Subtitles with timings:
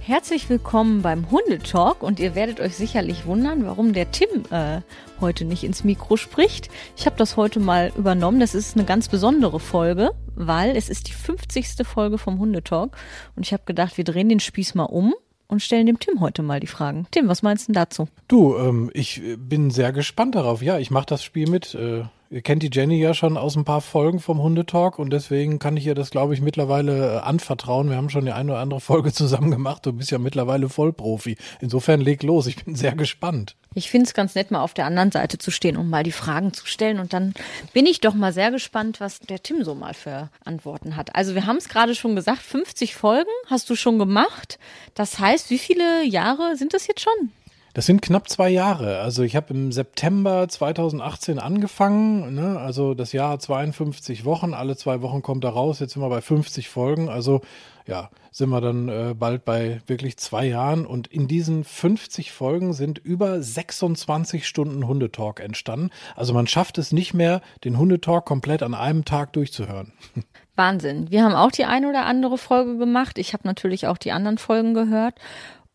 [0.00, 4.80] Herzlich willkommen beim Hundetalk und ihr werdet euch sicherlich wundern, warum der Tim äh,
[5.20, 6.68] heute nicht ins Mikro spricht.
[6.96, 8.40] Ich habe das heute mal übernommen.
[8.40, 11.86] Das ist eine ganz besondere Folge, weil es ist die 50.
[11.86, 12.96] Folge vom Hundetalk
[13.34, 15.14] und ich habe gedacht, wir drehen den Spieß mal um
[15.48, 17.06] und stellen dem Tim heute mal die Fragen.
[17.10, 18.08] Tim, was meinst du dazu?
[18.28, 20.62] Du, ähm, ich bin sehr gespannt darauf.
[20.62, 21.74] Ja, ich mache das Spiel mit.
[21.74, 25.58] Äh Ihr kennt die Jenny ja schon aus ein paar Folgen vom Hundetalk und deswegen
[25.58, 27.90] kann ich ihr das, glaube ich, mittlerweile äh, anvertrauen.
[27.90, 29.84] Wir haben schon die eine oder andere Folge zusammen gemacht.
[29.84, 31.36] Du bist ja mittlerweile Vollprofi.
[31.60, 32.46] Insofern leg los.
[32.46, 33.56] Ich bin sehr gespannt.
[33.74, 36.12] Ich finde es ganz nett, mal auf der anderen Seite zu stehen und mal die
[36.12, 36.98] Fragen zu stellen.
[36.98, 37.34] Und dann
[37.72, 41.14] bin ich doch mal sehr gespannt, was der Tim so mal für Antworten hat.
[41.14, 44.58] Also wir haben es gerade schon gesagt, 50 Folgen hast du schon gemacht.
[44.94, 47.32] Das heißt, wie viele Jahre sind das jetzt schon?
[47.74, 49.00] Das sind knapp zwei Jahre.
[49.00, 52.58] Also ich habe im September 2018 angefangen, ne?
[52.60, 56.08] also das Jahr hat 52 Wochen, alle zwei Wochen kommt er raus, jetzt sind wir
[56.08, 57.40] bei 50 Folgen, also
[57.84, 62.74] ja, sind wir dann äh, bald bei wirklich zwei Jahren und in diesen 50 Folgen
[62.74, 65.90] sind über 26 Stunden Hundetalk entstanden.
[66.14, 69.92] Also man schafft es nicht mehr, den Hundetalk komplett an einem Tag durchzuhören.
[70.54, 71.10] Wahnsinn.
[71.10, 73.18] Wir haben auch die eine oder andere Folge gemacht.
[73.18, 75.18] Ich habe natürlich auch die anderen Folgen gehört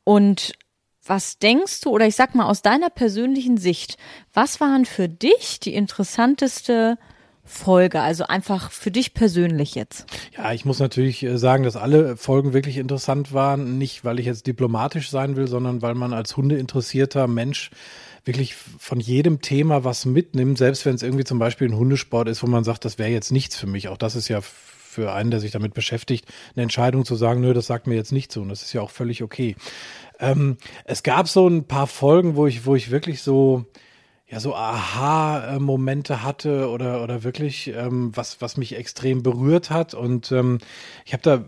[0.06, 0.54] und
[1.09, 3.97] was denkst du, oder ich sag mal aus deiner persönlichen Sicht,
[4.34, 6.97] was waren für dich die interessanteste
[7.44, 10.06] Folge, also einfach für dich persönlich jetzt?
[10.38, 13.80] Ja, ich muss natürlich äh, sagen, dass alle Folgen wirklich interessant waren.
[13.80, 17.72] Nicht, weil ich jetzt diplomatisch sein will, sondern weil man als Hundeinteressierter Mensch
[18.24, 22.44] wirklich von jedem Thema was mitnimmt, selbst wenn es irgendwie zum Beispiel ein Hundesport ist,
[22.44, 23.88] wo man sagt, das wäre jetzt nichts für mich.
[23.88, 27.53] Auch das ist ja für einen, der sich damit beschäftigt, eine Entscheidung zu sagen, nö,
[27.53, 28.41] das sagt mir jetzt nicht so.
[28.41, 29.56] Und das ist ja auch völlig okay.
[30.19, 33.66] Ähm, es gab so ein paar Folgen, wo ich, wo ich wirklich so,
[34.28, 39.94] ja, so Aha-Momente hatte oder, oder wirklich ähm, was, was mich extrem berührt hat.
[39.94, 40.59] Und ähm,
[41.06, 41.46] ich habe da,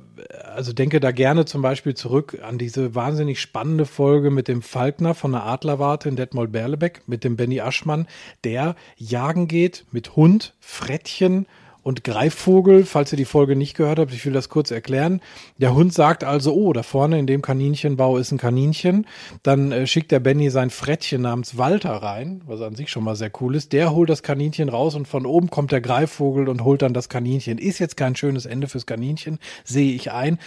[0.56, 5.14] also denke da gerne zum Beispiel zurück an diese wahnsinnig spannende Folge mit dem Falkner
[5.14, 8.08] von der Adlerwarte in Detmold-Berlebeck, mit dem Benny Aschmann,
[8.44, 11.46] der jagen geht mit Hund, Frettchen
[11.84, 15.22] und Greifvogel, falls ihr die Folge nicht gehört habt, ich will das kurz erklären.
[15.58, 19.08] Der Hund sagt also, oh, da vorne in dem Kaninchenbau ist ein Kaninchen.
[19.44, 23.16] Dann äh, schickt der Benny sein Frettchen namens Walter rein, was an sich schon mal
[23.16, 23.74] sehr cool ist.
[23.74, 27.10] Der holt das Kaninchen raus und von oben kommt der Greifvogel und holt dann das
[27.10, 27.58] Kaninchen.
[27.58, 30.38] Ist jetzt kein schönes Ende fürs Kaninchen, sehe ich ein.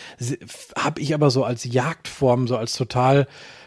[0.76, 3.26] Habe ich aber so als Jagdform, so als total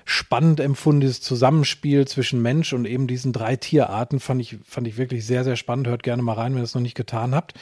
[0.10, 5.26] spannend empfundenes Zusammenspiel zwischen Mensch und eben diesen drei Tierarten fand ich, fand ich wirklich
[5.26, 5.88] sehr, sehr spannend.
[5.88, 7.54] Hört gerne mal rein, wenn ihr es noch nicht getan habt.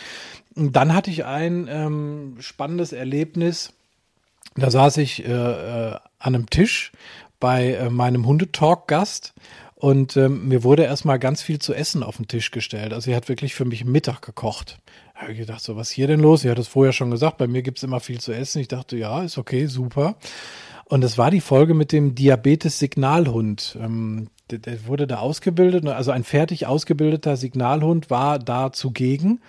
[0.56, 3.74] dann hatte ich ein ähm, spannendes Erlebnis.
[4.56, 6.92] Da saß ich äh, äh, an einem Tisch
[7.40, 9.34] bei äh, meinem Hundetalk-Gast
[9.74, 12.94] und ähm, mir wurde erstmal ganz viel zu essen auf den Tisch gestellt.
[12.94, 14.78] Also sie hat wirklich für mich Mittag gekocht.
[15.16, 16.42] Da habe ich gedacht, so was hier denn los?
[16.42, 18.62] Sie hat es vorher schon gesagt, bei mir gibt es immer viel zu essen.
[18.62, 20.16] Ich dachte, ja, ist okay, super.
[20.86, 23.78] Und es war die Folge mit dem Diabetes-Signalhund.
[23.82, 29.42] Ähm, der, der, wurde da ausgebildet, also ein fertig ausgebildeter Signalhund war da zugegen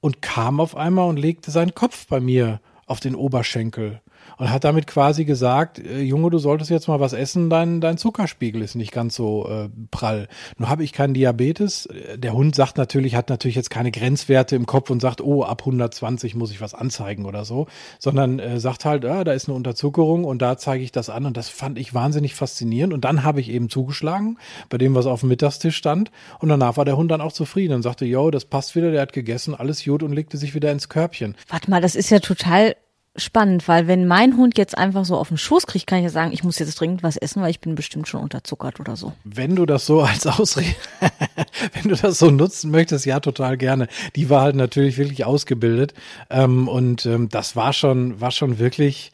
[0.00, 4.00] und kam auf einmal und legte seinen Kopf bei mir auf den Oberschenkel
[4.40, 7.98] und hat damit quasi gesagt, äh, Junge, du solltest jetzt mal was essen, dein, dein
[7.98, 10.28] Zuckerspiegel ist nicht ganz so äh, prall.
[10.56, 11.86] Nur habe ich keinen Diabetes.
[12.16, 15.60] Der Hund sagt natürlich, hat natürlich jetzt keine Grenzwerte im Kopf und sagt, oh, ab
[15.60, 17.66] 120 muss ich was anzeigen oder so,
[17.98, 21.26] sondern äh, sagt halt, ah, da ist eine Unterzuckerung und da zeige ich das an
[21.26, 24.38] und das fand ich wahnsinnig faszinierend und dann habe ich eben zugeschlagen
[24.70, 27.74] bei dem, was auf dem Mittagstisch stand und danach war der Hund dann auch zufrieden
[27.74, 30.72] und sagte, yo, das passt wieder, der hat gegessen, alles gut und legte sich wieder
[30.72, 31.36] ins Körbchen.
[31.48, 32.74] Warte mal, das ist ja total
[33.16, 36.10] spannend, weil wenn mein Hund jetzt einfach so auf den Schoß kriegt, kann ich ja
[36.10, 39.12] sagen, ich muss jetzt dringend was essen, weil ich bin bestimmt schon unterzuckert oder so.
[39.24, 40.74] Wenn du das so als Ausrede,
[41.72, 43.88] wenn du das so nutzen möchtest, ja, total gerne.
[44.16, 45.94] Die war halt natürlich wirklich ausgebildet
[46.30, 49.10] ähm, und ähm, das war schon, war schon wirklich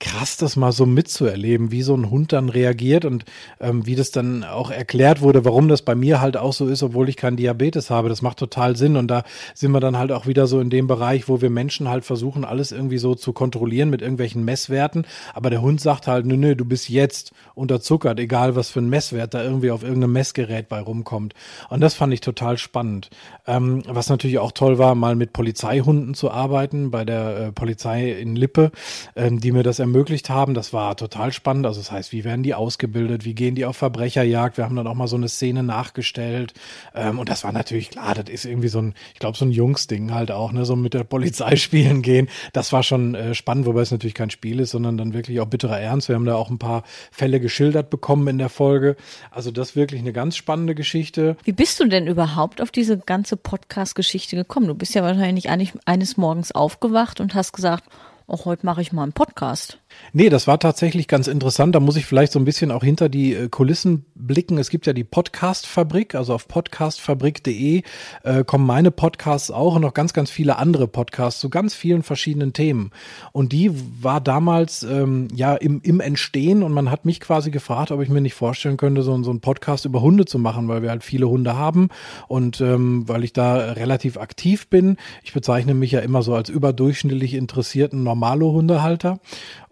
[0.00, 3.26] krass, das mal so mitzuerleben, wie so ein Hund dann reagiert und
[3.60, 6.82] ähm, wie das dann auch erklärt wurde, warum das bei mir halt auch so ist,
[6.82, 8.08] obwohl ich keinen Diabetes habe.
[8.08, 9.24] Das macht total Sinn und da
[9.54, 12.46] sind wir dann halt auch wieder so in dem Bereich, wo wir Menschen halt versuchen,
[12.46, 15.06] alles irgendwie so zu kontrollieren mit irgendwelchen Messwerten.
[15.34, 18.88] Aber der Hund sagt halt, nö, nö, du bist jetzt unterzuckert, egal was für ein
[18.88, 21.34] Messwert da irgendwie auf irgendeinem Messgerät bei rumkommt.
[21.68, 23.10] Und das fand ich total spannend.
[23.46, 28.12] Ähm, was natürlich auch toll war, mal mit Polizeihunden zu arbeiten, bei der äh, Polizei
[28.12, 28.72] in Lippe,
[29.14, 30.54] ähm, die mir das ermöglicht haben.
[30.54, 31.66] Das war total spannend.
[31.66, 33.24] Also das heißt, wie werden die ausgebildet?
[33.24, 34.56] Wie gehen die auf Verbrecherjagd?
[34.56, 36.54] Wir haben dann auch mal so eine Szene nachgestellt.
[36.94, 39.50] Ähm, und das war natürlich klar, das ist irgendwie so ein, ich glaube, so ein
[39.50, 42.28] Jungsding halt auch, ne, so mit der Polizei spielen gehen.
[42.52, 45.46] Das war schon äh, spannend, wobei es natürlich kein Spiel ist, sondern dann wirklich auch
[45.46, 46.08] bitterer Ernst.
[46.08, 48.96] Wir haben da auch ein paar Fälle geschildert bekommen in der Folge.
[49.30, 51.36] Also das wirklich eine ganz spannende Geschichte.
[51.44, 54.66] Wie bist du denn überhaupt auf diese ganze Podcast-Geschichte gekommen?
[54.68, 57.84] Du bist ja wahrscheinlich eines Morgens aufgewacht und hast gesagt,
[58.30, 59.78] auch heute mache ich mal einen Podcast.
[60.12, 61.74] Nee, das war tatsächlich ganz interessant.
[61.74, 64.58] Da muss ich vielleicht so ein bisschen auch hinter die äh, Kulissen blicken.
[64.58, 67.82] Es gibt ja die Podcast-Fabrik, also auf podcastfabrik.de
[68.24, 72.02] äh, kommen meine Podcasts auch und noch ganz, ganz viele andere Podcasts zu ganz vielen
[72.02, 72.90] verschiedenen Themen.
[73.32, 73.70] Und die
[74.02, 78.08] war damals ähm, ja im, im Entstehen und man hat mich quasi gefragt, ob ich
[78.08, 81.04] mir nicht vorstellen könnte, so, so einen Podcast über Hunde zu machen, weil wir halt
[81.04, 81.88] viele Hunde haben
[82.26, 84.96] und ähm, weil ich da relativ aktiv bin.
[85.22, 89.20] Ich bezeichne mich ja immer so als überdurchschnittlich interessierten Normalo-Hundehalter.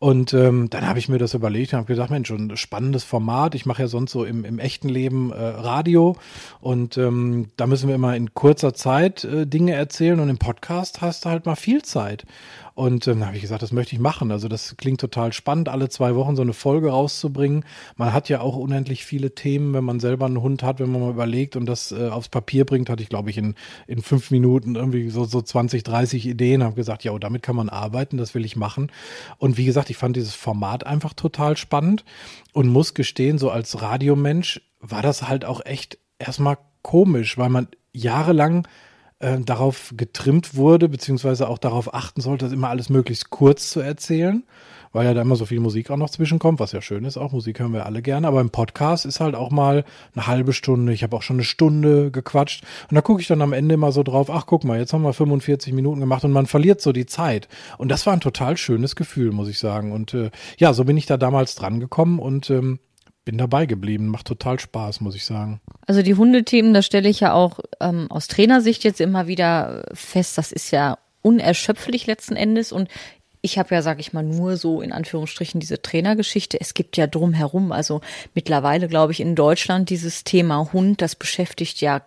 [0.00, 3.56] Und ähm, dann habe ich mir das überlegt und habe gesagt, Mensch, ein spannendes Format.
[3.56, 6.16] Ich mache ja sonst so im, im echten Leben äh, Radio
[6.60, 11.00] und ähm, da müssen wir immer in kurzer Zeit äh, Dinge erzählen und im Podcast
[11.00, 12.26] hast du halt mal viel Zeit.
[12.78, 14.30] Und ähm, dann habe ich gesagt, das möchte ich machen.
[14.30, 17.64] Also das klingt total spannend, alle zwei Wochen so eine Folge rauszubringen.
[17.96, 21.00] Man hat ja auch unendlich viele Themen, wenn man selber einen Hund hat, wenn man
[21.00, 23.56] mal überlegt und das äh, aufs Papier bringt, hatte ich, glaube ich, in,
[23.88, 26.62] in fünf Minuten irgendwie so, so 20, 30 Ideen.
[26.62, 28.92] Habe gesagt, ja, damit kann man arbeiten, das will ich machen.
[29.38, 32.04] Und wie gesagt, ich fand dieses Format einfach total spannend
[32.52, 37.66] und muss gestehen, so als Radiomensch war das halt auch echt erstmal komisch, weil man
[37.92, 38.68] jahrelang
[39.20, 43.80] äh, darauf getrimmt wurde, beziehungsweise auch darauf achten sollte, das immer alles möglichst kurz zu
[43.80, 44.44] erzählen,
[44.92, 47.32] weil ja da immer so viel Musik auch noch zwischenkommt, was ja schön ist, auch.
[47.32, 49.84] Musik hören wir alle gerne, aber im Podcast ist halt auch mal
[50.14, 53.42] eine halbe Stunde, ich habe auch schon eine Stunde gequatscht und da gucke ich dann
[53.42, 56.32] am Ende immer so drauf, ach guck mal, jetzt haben wir 45 Minuten gemacht und
[56.32, 57.48] man verliert so die Zeit.
[57.76, 59.92] Und das war ein total schönes Gefühl, muss ich sagen.
[59.92, 62.78] Und äh, ja, so bin ich da damals dran gekommen und ähm,
[63.28, 64.08] bin dabei geblieben.
[64.08, 65.60] Macht total Spaß, muss ich sagen.
[65.86, 70.38] Also die Hundethemen, da stelle ich ja auch ähm, aus Trainersicht jetzt immer wieder fest,
[70.38, 72.88] das ist ja unerschöpflich letzten Endes und
[73.42, 76.58] ich habe ja, sag ich mal, nur so in Anführungsstrichen diese Trainergeschichte.
[76.58, 78.00] Es gibt ja drumherum, also
[78.32, 82.00] mittlerweile glaube ich in Deutschland dieses Thema Hund, das beschäftigt ja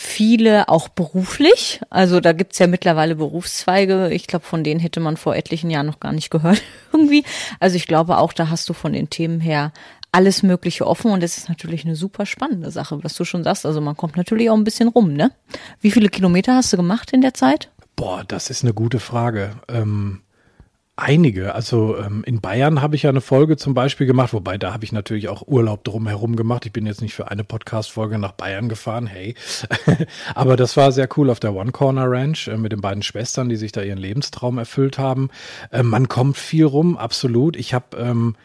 [0.00, 1.80] viele auch beruflich.
[1.90, 4.10] Also da gibt's ja mittlerweile Berufszweige.
[4.12, 7.24] Ich glaube, von denen hätte man vor etlichen Jahren noch gar nicht gehört irgendwie.
[7.58, 9.72] Also ich glaube auch, da hast du von den Themen her
[10.12, 13.66] alles Mögliche offen und es ist natürlich eine super spannende Sache, was du schon sagst.
[13.66, 15.32] Also man kommt natürlich auch ein bisschen rum, ne?
[15.80, 17.70] Wie viele Kilometer hast du gemacht in der Zeit?
[17.96, 19.52] Boah, das ist eine gute Frage.
[19.68, 20.20] Ähm,
[20.98, 21.54] einige.
[21.54, 24.84] Also ähm, in Bayern habe ich ja eine Folge zum Beispiel gemacht, wobei da habe
[24.84, 26.66] ich natürlich auch Urlaub drumherum gemacht.
[26.66, 29.34] Ich bin jetzt nicht für eine Podcast-Folge nach Bayern gefahren, hey.
[30.34, 33.48] Aber das war sehr cool auf der One Corner Ranch äh, mit den beiden Schwestern,
[33.48, 35.30] die sich da ihren Lebenstraum erfüllt haben.
[35.70, 37.56] Äh, man kommt viel rum, absolut.
[37.56, 38.36] Ich habe ähm,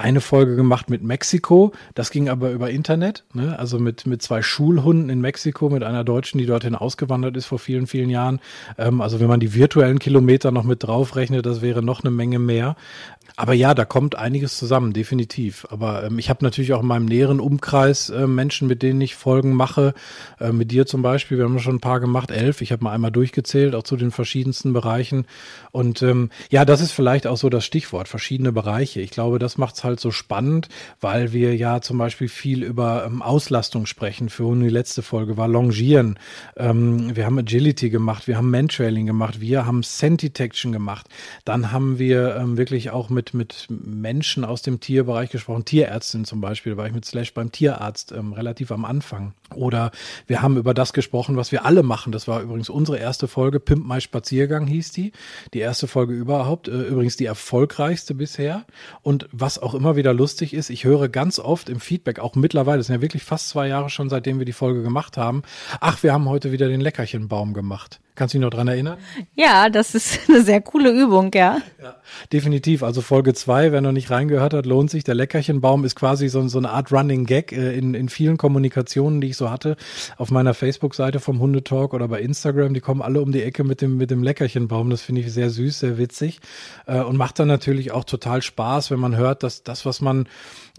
[0.00, 1.72] eine Folge gemacht mit Mexiko.
[1.94, 3.58] Das ging aber über Internet, ne?
[3.58, 7.58] also mit, mit zwei Schulhunden in Mexiko, mit einer Deutschen, die dorthin ausgewandert ist vor
[7.58, 8.40] vielen, vielen Jahren.
[8.78, 12.38] Ähm, also wenn man die virtuellen Kilometer noch mit draufrechnet, das wäre noch eine Menge
[12.38, 12.76] mehr.
[13.40, 15.66] Aber ja, da kommt einiges zusammen, definitiv.
[15.70, 19.14] Aber ähm, ich habe natürlich auch in meinem näheren Umkreis äh, Menschen, mit denen ich
[19.14, 19.94] Folgen mache.
[20.38, 22.60] Äh, mit dir zum Beispiel, wir haben schon ein paar gemacht, elf.
[22.60, 25.24] Ich habe mal einmal durchgezählt, auch zu den verschiedensten Bereichen.
[25.72, 29.00] Und ähm, ja, das ist vielleicht auch so das Stichwort, verschiedene Bereiche.
[29.00, 30.68] Ich glaube, das macht es halt so spannend,
[31.00, 34.28] weil wir ja zum Beispiel viel über ähm, Auslastung sprechen.
[34.28, 36.18] Für die letzte Folge war Longieren.
[36.58, 41.06] Ähm, wir haben Agility gemacht, wir haben Mantrailing gemacht, wir haben Scent Detection gemacht.
[41.46, 46.40] Dann haben wir ähm, wirklich auch mit mit, Menschen aus dem Tierbereich gesprochen, Tierärztin zum
[46.40, 49.34] Beispiel, war ich mit Slash beim Tierarzt ähm, relativ am Anfang.
[49.54, 49.90] Oder
[50.26, 52.12] wir haben über das gesprochen, was wir alle machen.
[52.12, 55.12] Das war übrigens unsere erste Folge, Pimp My Spaziergang hieß die.
[55.54, 58.64] Die erste Folge überhaupt, äh, übrigens die erfolgreichste bisher.
[59.02, 62.78] Und was auch immer wieder lustig ist, ich höre ganz oft im Feedback, auch mittlerweile,
[62.78, 65.42] das sind ja wirklich fast zwei Jahre schon, seitdem wir die Folge gemacht haben,
[65.80, 68.00] ach, wir haben heute wieder den Leckerchenbaum gemacht.
[68.20, 68.98] Kannst du dich noch dran erinnern?
[69.34, 71.56] Ja, das ist eine sehr coole Übung, ja.
[71.82, 71.96] Ja,
[72.30, 72.82] definitiv.
[72.82, 75.04] Also Folge zwei, wer noch nicht reingehört hat, lohnt sich.
[75.04, 79.22] Der Leckerchenbaum ist quasi so, so eine Art Running Gag äh, in, in vielen Kommunikationen,
[79.22, 79.78] die ich so hatte.
[80.18, 83.80] Auf meiner Facebook-Seite vom Hundetalk oder bei Instagram, die kommen alle um die Ecke mit
[83.80, 84.90] dem, mit dem Leckerchenbaum.
[84.90, 86.40] Das finde ich sehr süß, sehr witzig.
[86.86, 90.28] Äh, und macht dann natürlich auch total Spaß, wenn man hört, dass das, was man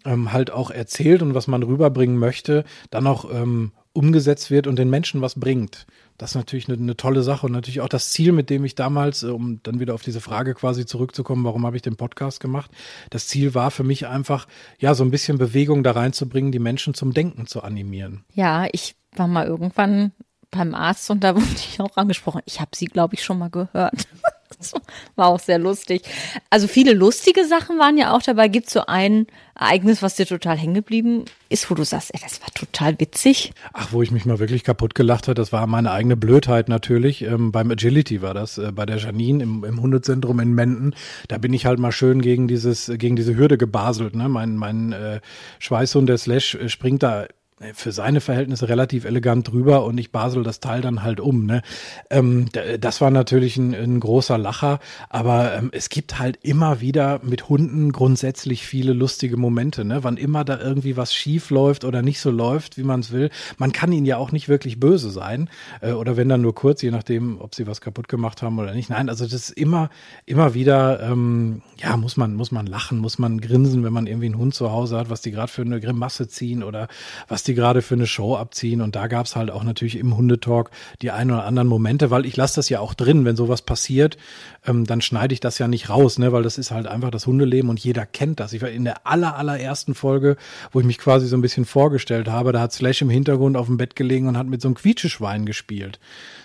[0.05, 4.77] ähm, halt auch erzählt und was man rüberbringen möchte, dann auch ähm, umgesetzt wird und
[4.77, 5.88] den Menschen was bringt.
[6.21, 8.75] Das ist natürlich eine, eine, tolle Sache und natürlich auch das Ziel, mit dem ich
[8.75, 12.39] damals, äh, um dann wieder auf diese Frage quasi zurückzukommen, warum habe ich den Podcast
[12.39, 12.69] gemacht?
[13.09, 14.45] Das Ziel war für mich einfach,
[14.77, 18.23] ja, so ein bisschen Bewegung da reinzubringen, die Menschen zum Denken zu animieren.
[18.35, 20.11] Ja, ich war mal irgendwann
[20.51, 22.43] beim Arzt und da wurde ich auch angesprochen.
[22.45, 24.07] Ich habe sie, glaube ich, schon mal gehört.
[24.58, 24.74] Das
[25.15, 26.03] war auch sehr lustig.
[26.50, 28.48] Also viele lustige Sachen waren ja auch dabei.
[28.48, 32.20] Gibt es so ein Ereignis, was dir total hängen geblieben ist, wo du sagst, ey,
[32.22, 33.53] das war total witzig?
[33.74, 37.22] Ach, wo ich mich mal wirklich kaputt gelacht habe, das war meine eigene Blödheit natürlich.
[37.22, 40.96] Ähm, beim Agility war das, äh, bei der Janine im, im Hundezentrum in Menden.
[41.27, 44.15] Da bin ich halt mal schön gegen dieses, gegen diese Hürde gebaselt.
[44.15, 44.29] Ne?
[44.29, 45.22] Mein, mein äh,
[45.60, 47.27] Schweißhund, der Slash, äh, springt da
[47.74, 51.46] für seine Verhältnisse relativ elegant drüber und ich basel das Teil dann halt um.
[51.46, 51.62] Ne?
[52.10, 52.48] Ähm,
[52.80, 57.50] das war natürlich ein, ein großer Lacher, aber ähm, es gibt halt immer wieder mit
[57.50, 59.86] Hunden grundsätzlich viele lustige Momente.
[59.86, 60.03] Ne?
[60.03, 63.30] Wann immer da irgendwie was schief läuft oder nicht so läuft, wie man es will,
[63.58, 65.50] man kann ihnen ja auch nicht wirklich böse sein
[65.82, 68.74] äh, oder wenn dann nur kurz, je nachdem, ob sie was kaputt gemacht haben oder
[68.74, 68.89] nicht.
[68.89, 69.89] Nein, also das ist immer,
[70.25, 74.27] immer wieder, ähm, ja, muss man, muss man lachen, muss man grinsen, wenn man irgendwie
[74.27, 76.88] einen Hund zu Hause hat, was die gerade für eine Grimasse ziehen oder
[77.27, 78.81] was die die gerade für eine Show abziehen.
[78.81, 82.25] Und da gab es halt auch natürlich im Hundetalk die ein oder anderen Momente, weil
[82.25, 84.17] ich lasse das ja auch drin, wenn sowas passiert,
[84.65, 87.27] ähm, dann schneide ich das ja nicht raus, ne, weil das ist halt einfach das
[87.27, 88.53] Hundeleben und jeder kennt das.
[88.53, 90.38] Ich war in der aller, allerersten Folge,
[90.72, 93.67] wo ich mich quasi so ein bisschen vorgestellt habe, da hat Slash im Hintergrund auf
[93.67, 96.00] dem Bett gelegen und hat mit so einem Quietscheschwein gespielt.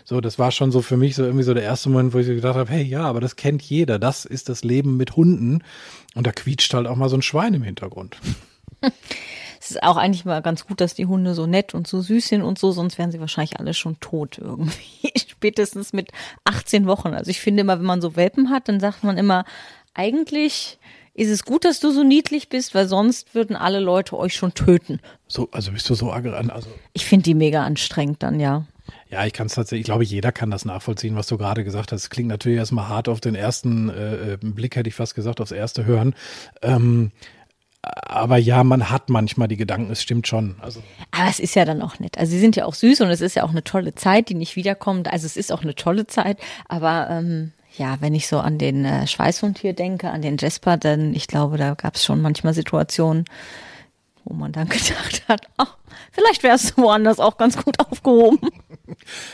[0.05, 2.27] So, das war schon so für mich so irgendwie so der erste Moment, wo ich
[2.27, 3.99] gedacht habe, hey, ja, aber das kennt jeder.
[3.99, 5.63] Das ist das Leben mit Hunden.
[6.15, 8.17] Und da quietscht halt auch mal so ein Schwein im Hintergrund.
[9.67, 12.29] Es ist auch eigentlich mal ganz gut, dass die Hunde so nett und so süß
[12.29, 15.13] sind und so, sonst wären sie wahrscheinlich alle schon tot irgendwie.
[15.29, 16.13] Spätestens mit
[16.45, 17.09] 18 Wochen.
[17.09, 19.45] Also ich finde immer, wenn man so Welpen hat, dann sagt man immer,
[19.93, 20.79] eigentlich
[21.15, 24.55] ist es gut, dass du so niedlich bist, weil sonst würden alle Leute euch schon
[24.55, 25.01] töten.
[25.27, 26.53] So, also bist du so aggressiv?
[26.53, 28.67] Also ich finde die mega anstrengend dann, ja.
[29.11, 31.91] Ja, ich kann es tatsächlich, ich glaube, jeder kann das nachvollziehen, was du gerade gesagt
[31.91, 32.09] hast.
[32.11, 35.51] Klingt natürlich erstmal hart auf den ersten äh, äh Blick, hätte ich fast gesagt, aufs
[35.51, 36.15] erste Hören.
[36.63, 37.11] Ähm,
[37.87, 40.57] aber ja, man hat manchmal die Gedanken, es stimmt schon.
[40.61, 40.83] Also.
[41.13, 42.19] Aber es ist ja dann auch nett.
[42.19, 44.35] Also sie sind ja auch süß und es ist ja auch eine tolle Zeit, die
[44.35, 45.13] nicht wiederkommt.
[45.13, 46.39] Also es ist auch eine tolle Zeit,
[46.69, 50.77] aber ähm, ja, wenn ich so an den äh, Schweißhund hier denke, an den Jasper,
[50.77, 53.25] dann ich glaube, da gab es schon manchmal Situationen,
[54.25, 55.77] wo man dann gedacht hat, ach,
[56.13, 58.39] vielleicht wärst du woanders auch ganz gut aufgehoben.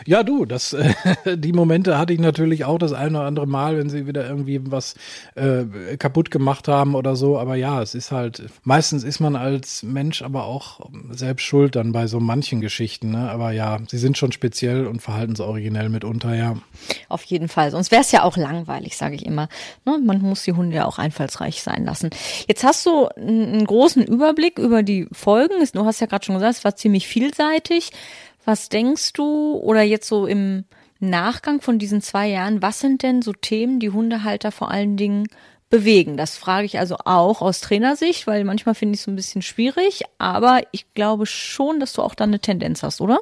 [0.07, 0.95] Ja, du, das, äh,
[1.37, 4.61] die Momente hatte ich natürlich auch das eine oder andere Mal, wenn sie wieder irgendwie
[4.71, 4.95] was
[5.35, 7.38] äh, kaputt gemacht haben oder so.
[7.38, 11.92] Aber ja, es ist halt, meistens ist man als Mensch aber auch selbst schuld dann
[11.92, 13.11] bei so manchen Geschichten.
[13.11, 13.31] Ne?
[13.31, 16.57] Aber ja, sie sind schon speziell und verhaltensoriginell mitunter, ja.
[17.09, 17.71] Auf jeden Fall.
[17.71, 19.49] Sonst wäre es ja auch langweilig, sage ich immer.
[19.85, 19.99] Ne?
[20.04, 22.11] Man muss die Hunde ja auch einfallsreich sein lassen.
[22.49, 25.54] Jetzt hast du einen großen Überblick über die Folgen.
[25.73, 27.90] Du hast ja gerade schon gesagt, es war ziemlich vielseitig.
[28.44, 30.64] Was denkst du oder jetzt so im
[31.00, 35.26] Nachgang von diesen zwei Jahren, was sind denn so Themen, die Hundehalter vor allen Dingen
[35.68, 36.16] bewegen?
[36.16, 39.42] Das frage ich also auch aus Trainersicht, weil manchmal finde ich es so ein bisschen
[39.42, 43.21] schwierig, aber ich glaube schon, dass du auch da eine Tendenz hast, oder?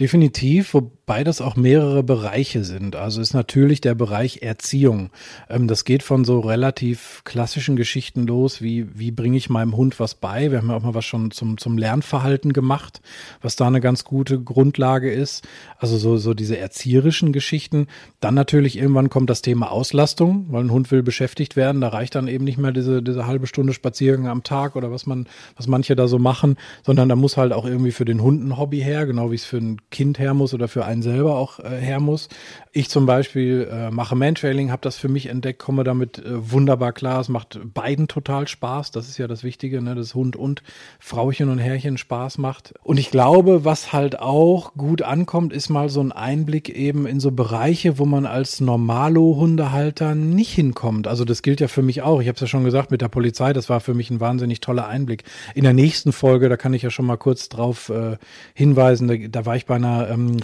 [0.00, 0.76] Definitiv,
[1.10, 2.94] wobei das auch mehrere Bereiche sind.
[2.94, 5.10] Also ist natürlich der Bereich Erziehung.
[5.48, 9.98] Ähm, das geht von so relativ klassischen Geschichten los, wie wie bringe ich meinem Hund
[9.98, 10.52] was bei.
[10.52, 13.00] Wir haben ja auch mal was schon zum zum Lernverhalten gemacht,
[13.42, 15.48] was da eine ganz gute Grundlage ist.
[15.78, 17.88] Also so so diese erzieherischen Geschichten.
[18.20, 21.80] Dann natürlich irgendwann kommt das Thema Auslastung, weil ein Hund will beschäftigt werden.
[21.80, 25.06] Da reicht dann eben nicht mehr diese diese halbe Stunde Spaziergang am Tag oder was
[25.06, 25.26] man
[25.56, 28.56] was manche da so machen, sondern da muss halt auch irgendwie für den Hund ein
[28.56, 31.58] Hobby her, genau wie es für ein Kind her muss oder für einen selber auch
[31.60, 32.28] äh, her muss.
[32.72, 36.92] Ich zum Beispiel äh, mache Mantrailing, habe das für mich entdeckt, komme damit äh, wunderbar
[36.92, 37.20] klar.
[37.20, 38.92] Es macht beiden total Spaß.
[38.92, 39.96] Das ist ja das Wichtige, ne?
[39.96, 40.62] dass Hund und
[41.00, 42.74] Frauchen und Herrchen Spaß macht.
[42.84, 47.18] Und ich glaube, was halt auch gut ankommt, ist mal so ein Einblick eben in
[47.18, 51.08] so Bereiche, wo man als Normalo-Hundehalter nicht hinkommt.
[51.08, 52.20] Also das gilt ja für mich auch.
[52.20, 54.60] Ich habe es ja schon gesagt mit der Polizei, das war für mich ein wahnsinnig
[54.60, 55.24] toller Einblick.
[55.56, 58.16] In der nächsten Folge, da kann ich ja schon mal kurz drauf äh,
[58.54, 60.38] hinweisen, da, da war ich bei einer ähm,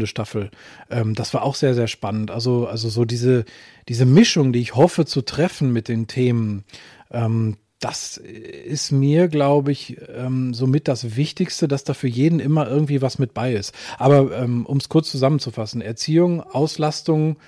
[0.00, 0.50] Rettungshundestaffel.
[0.90, 2.30] Ähm, das war auch sehr, sehr spannend.
[2.30, 3.44] Also, also so diese,
[3.88, 6.64] diese Mischung, die ich hoffe zu treffen mit den Themen,
[7.10, 12.68] ähm, das ist mir, glaube ich, ähm, somit das Wichtigste, dass da für jeden immer
[12.68, 13.74] irgendwie was mit bei ist.
[13.96, 17.38] Aber ähm, um es kurz zusammenzufassen, Erziehung, Auslastung,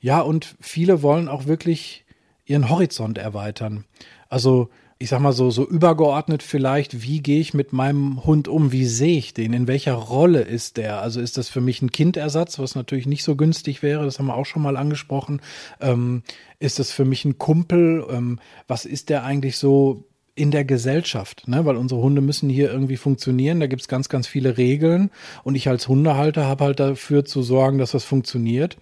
[0.00, 2.04] ja, und viele wollen auch wirklich
[2.44, 3.84] ihren Horizont erweitern.
[4.28, 4.68] Also
[5.00, 8.72] ich sag mal so, so übergeordnet vielleicht, wie gehe ich mit meinem Hund um?
[8.72, 9.52] Wie sehe ich den?
[9.52, 11.00] In welcher Rolle ist der?
[11.00, 14.26] Also ist das für mich ein Kindersatz, was natürlich nicht so günstig wäre, das haben
[14.26, 15.40] wir auch schon mal angesprochen.
[15.80, 16.22] Ähm,
[16.58, 18.04] ist das für mich ein Kumpel?
[18.10, 21.64] Ähm, was ist der eigentlich so in der Gesellschaft, ne?
[21.64, 23.60] weil unsere Hunde müssen hier irgendwie funktionieren.
[23.60, 25.10] Da gibt's ganz, ganz viele Regeln
[25.42, 28.76] und ich als Hundehalter habe halt dafür zu sorgen, dass das funktioniert.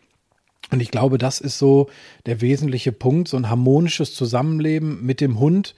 [0.71, 1.89] Und ich glaube, das ist so
[2.27, 5.75] der wesentliche Punkt, so ein harmonisches Zusammenleben mit dem Hund,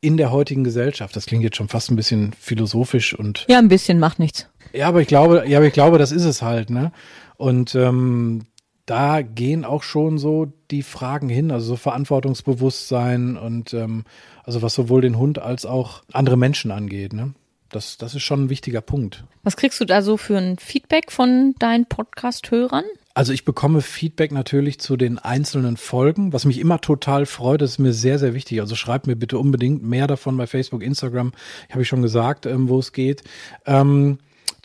[0.00, 1.16] in der heutigen Gesellschaft.
[1.16, 3.44] Das klingt jetzt schon fast ein bisschen philosophisch und.
[3.48, 4.48] Ja, ein bisschen macht nichts.
[4.72, 6.92] Ja, aber ich glaube, ja, aber ich glaube, das ist es halt, ne?
[7.36, 8.46] Und ähm,
[8.86, 14.04] da gehen auch schon so die Fragen hin, also so Verantwortungsbewusstsein und ähm,
[14.44, 17.34] also was sowohl den Hund als auch andere Menschen angeht, ne?
[17.70, 19.24] Das, das ist schon ein wichtiger Punkt.
[19.42, 22.84] Was kriegst du da so für ein Feedback von deinen Podcast-Hörern?
[23.18, 27.60] Also ich bekomme Feedback natürlich zu den einzelnen Folgen, was mich immer total freut.
[27.60, 28.60] Das ist mir sehr, sehr wichtig.
[28.60, 31.32] Also schreibt mir bitte unbedingt mehr davon bei Facebook, Instagram.
[31.68, 33.24] Habe ich schon gesagt, ähm, wo es geht.
[33.66, 34.18] Ähm,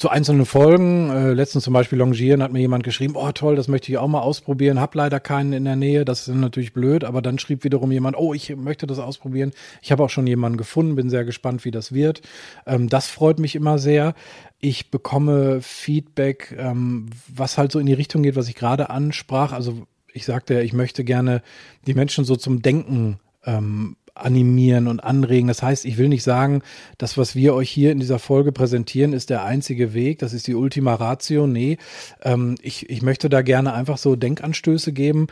[0.03, 3.69] zu einzelnen Folgen, äh, letztens zum Beispiel Longieren, hat mir jemand geschrieben, oh toll, das
[3.69, 7.05] möchte ich auch mal ausprobieren, hab leider keinen in der Nähe, das ist natürlich blöd,
[7.05, 9.53] aber dann schrieb wiederum jemand, oh, ich möchte das ausprobieren.
[9.81, 12.21] Ich habe auch schon jemanden gefunden, bin sehr gespannt, wie das wird.
[12.67, 14.13] Ähm, das freut mich immer sehr.
[14.59, 19.53] Ich bekomme Feedback, ähm, was halt so in die Richtung geht, was ich gerade ansprach.
[19.53, 21.41] Also ich sagte, ich möchte gerne
[21.87, 25.47] die Menschen so zum Denken ähm, animieren und anregen.
[25.47, 26.61] Das heißt, ich will nicht sagen,
[26.97, 30.47] das, was wir euch hier in dieser Folge präsentieren, ist der einzige Weg, das ist
[30.47, 31.47] die Ultima Ratio.
[31.47, 31.77] Nee,
[32.21, 35.27] ähm, ich, ich möchte da gerne einfach so Denkanstöße geben,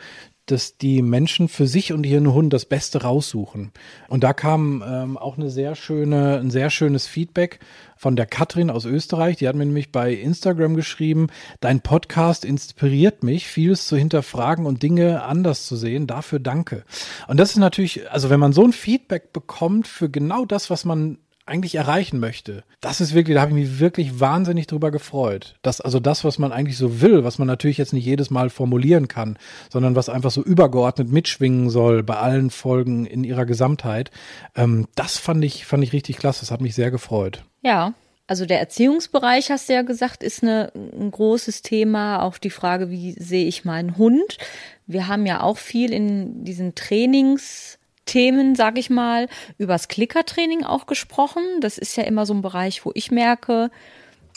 [0.46, 3.72] dass die Menschen für sich und ihren Hund das Beste raussuchen.
[4.08, 7.60] Und da kam ähm, auch eine sehr schöne, ein sehr schönes Feedback
[7.96, 9.36] von der Katrin aus Österreich.
[9.36, 11.28] Die hat mir nämlich bei Instagram geschrieben,
[11.60, 16.08] dein Podcast inspiriert mich, vieles zu hinterfragen und Dinge anders zu sehen.
[16.08, 16.84] Dafür danke.
[17.28, 20.84] Und das ist natürlich, also wenn man so ein Feedback bekommt für genau das, was
[20.84, 22.64] man eigentlich erreichen möchte.
[22.80, 25.56] Das ist wirklich, da habe ich mich wirklich wahnsinnig drüber gefreut.
[25.62, 28.50] Dass also das, was man eigentlich so will, was man natürlich jetzt nicht jedes Mal
[28.50, 29.38] formulieren kann,
[29.70, 34.10] sondern was einfach so übergeordnet mitschwingen soll bei allen Folgen in ihrer Gesamtheit,
[34.54, 36.40] ähm, das fand ich, fand ich richtig klasse.
[36.40, 37.44] Das hat mich sehr gefreut.
[37.62, 37.94] Ja,
[38.26, 42.22] also der Erziehungsbereich, hast du ja gesagt, ist eine, ein großes Thema.
[42.22, 44.38] Auch die Frage, wie sehe ich meinen Hund?
[44.86, 50.86] Wir haben ja auch viel in diesen Trainings Themen, sag ich mal, übers Klickertraining auch
[50.86, 51.42] gesprochen.
[51.60, 53.70] Das ist ja immer so ein Bereich, wo ich merke,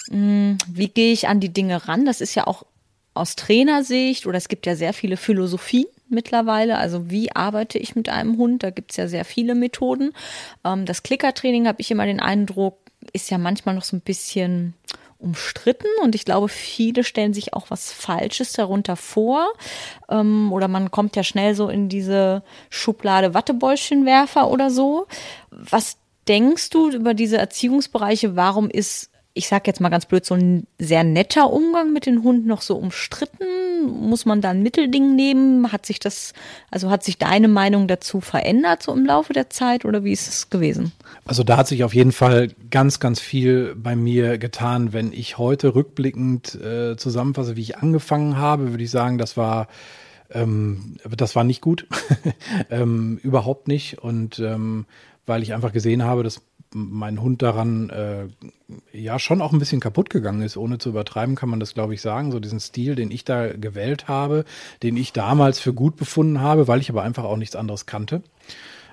[0.10, 2.06] hm, wie gehe ich an die Dinge ran?
[2.06, 2.66] Das ist ja auch
[3.14, 6.78] aus Trainersicht oder es gibt ja sehr viele Philosophien mittlerweile.
[6.78, 8.62] Also wie arbeite ich mit einem Hund?
[8.62, 10.12] Da gibt es ja sehr viele Methoden.
[10.64, 12.78] Ähm, das Klickertraining habe ich immer den Eindruck,
[13.14, 14.74] ist ja manchmal noch so ein bisschen
[15.26, 19.48] umstritten und ich glaube, viele stellen sich auch was Falsches darunter vor.
[20.10, 25.08] Ähm, oder man kommt ja schnell so in diese Schublade Wattebäuschenwerfer oder so.
[25.50, 28.36] Was denkst du über diese Erziehungsbereiche?
[28.36, 32.24] Warum ist ich sag jetzt mal ganz blöd, so ein sehr netter Umgang mit den
[32.24, 33.44] Hunden noch so umstritten?
[33.86, 35.74] Muss man da ein Mittelding nehmen?
[35.74, 36.34] Hat sich das,
[36.72, 40.30] also hat sich deine Meinung dazu verändert so im Laufe der Zeit oder wie ist
[40.30, 40.94] es gewesen?
[41.26, 44.94] Also da hat sich auf jeden Fall ganz, ganz viel bei mir getan.
[44.94, 49.68] Wenn ich heute rückblickend äh, zusammenfasse, wie ich angefangen habe, würde ich sagen, das war
[50.32, 51.88] ähm, das war nicht gut,
[52.72, 54.00] ähm, überhaupt nicht.
[54.00, 54.86] Und ähm,
[55.26, 56.42] weil ich einfach gesehen habe, dass
[56.76, 58.26] mein Hund daran äh,
[58.92, 60.58] ja schon auch ein bisschen kaputt gegangen ist.
[60.58, 62.32] Ohne zu übertreiben kann man das, glaube ich, sagen.
[62.32, 64.44] So diesen Stil, den ich da gewählt habe,
[64.84, 68.22] den ich damals für gut befunden habe, weil ich aber einfach auch nichts anderes kannte.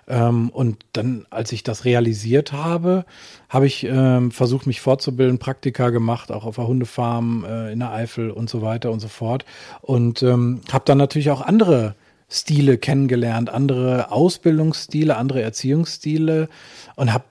[0.06, 3.04] Ähm, und dann, als ich das realisiert habe,
[3.48, 7.92] habe ich ähm, versucht, mich fortzubilden, Praktika gemacht, auch auf der Hundefarm äh, in der
[7.92, 9.44] Eifel und so weiter und so fort.
[9.80, 11.96] Und ähm, habe dann natürlich auch andere
[12.28, 16.48] Stile kennengelernt, andere Ausbildungsstile, andere Erziehungsstile
[16.96, 17.24] und habe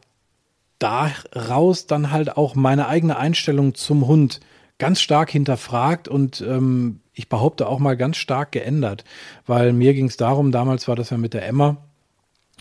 [0.82, 4.40] daraus dann halt auch meine eigene Einstellung zum Hund
[4.80, 9.04] ganz stark hinterfragt und ähm, ich behaupte auch mal ganz stark geändert,
[9.46, 11.78] weil mir ging es darum, damals war das ja mit der Emma,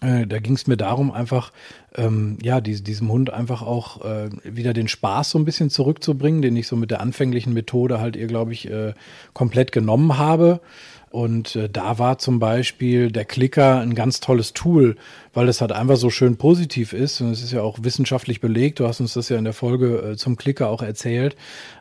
[0.03, 1.53] äh, da ging es mir darum, einfach
[1.95, 6.43] ähm, ja die, diesem Hund einfach auch äh, wieder den Spaß so ein bisschen zurückzubringen,
[6.43, 8.95] den ich so mit der anfänglichen Methode halt ihr, glaube ich, äh,
[9.35, 10.61] komplett genommen habe.
[11.11, 14.97] Und äh, da war zum Beispiel der Klicker ein ganz tolles Tool,
[15.35, 17.21] weil es halt einfach so schön positiv ist.
[17.21, 18.79] Und es ist ja auch wissenschaftlich belegt.
[18.79, 21.35] Du hast uns das ja in der Folge äh, zum Klicker auch erzählt,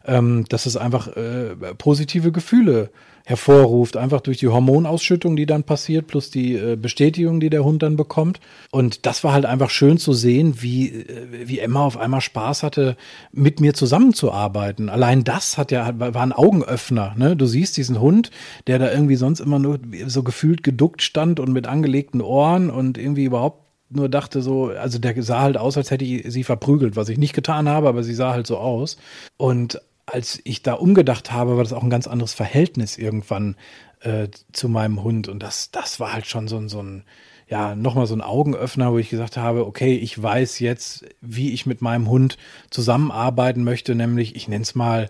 [0.06, 2.90] ähm, dass es einfach äh, positive Gefühle
[3.30, 7.84] hervorruft, einfach durch die Hormonausschüttung, die dann passiert, plus die äh, Bestätigung, die der Hund
[7.84, 8.40] dann bekommt.
[8.72, 12.64] Und das war halt einfach schön zu sehen, wie, äh, wie Emma auf einmal Spaß
[12.64, 12.98] hatte,
[13.32, 14.90] mit mir zusammenzuarbeiten.
[14.90, 17.14] Allein das hat ja, war ein Augenöffner.
[17.18, 17.36] Ne?
[17.36, 18.32] Du siehst diesen Hund,
[18.66, 22.98] der da irgendwie sonst immer nur so gefühlt geduckt stand und mit angelegten Ohren und
[22.98, 26.96] irgendwie überhaupt nur dachte so, also der sah halt aus, als hätte ich sie verprügelt,
[26.96, 28.98] was ich nicht getan habe, aber sie sah halt so aus.
[29.38, 29.82] Und
[30.14, 33.56] als ich da umgedacht habe, war das auch ein ganz anderes Verhältnis irgendwann
[34.02, 35.28] äh, zu meinem Hund.
[35.28, 37.04] Und das, das war halt schon so ein, so ein,
[37.48, 41.66] ja, nochmal so ein Augenöffner, wo ich gesagt habe, okay, ich weiß jetzt, wie ich
[41.66, 42.38] mit meinem Hund
[42.70, 45.10] zusammenarbeiten möchte, nämlich, ich nenne es mal,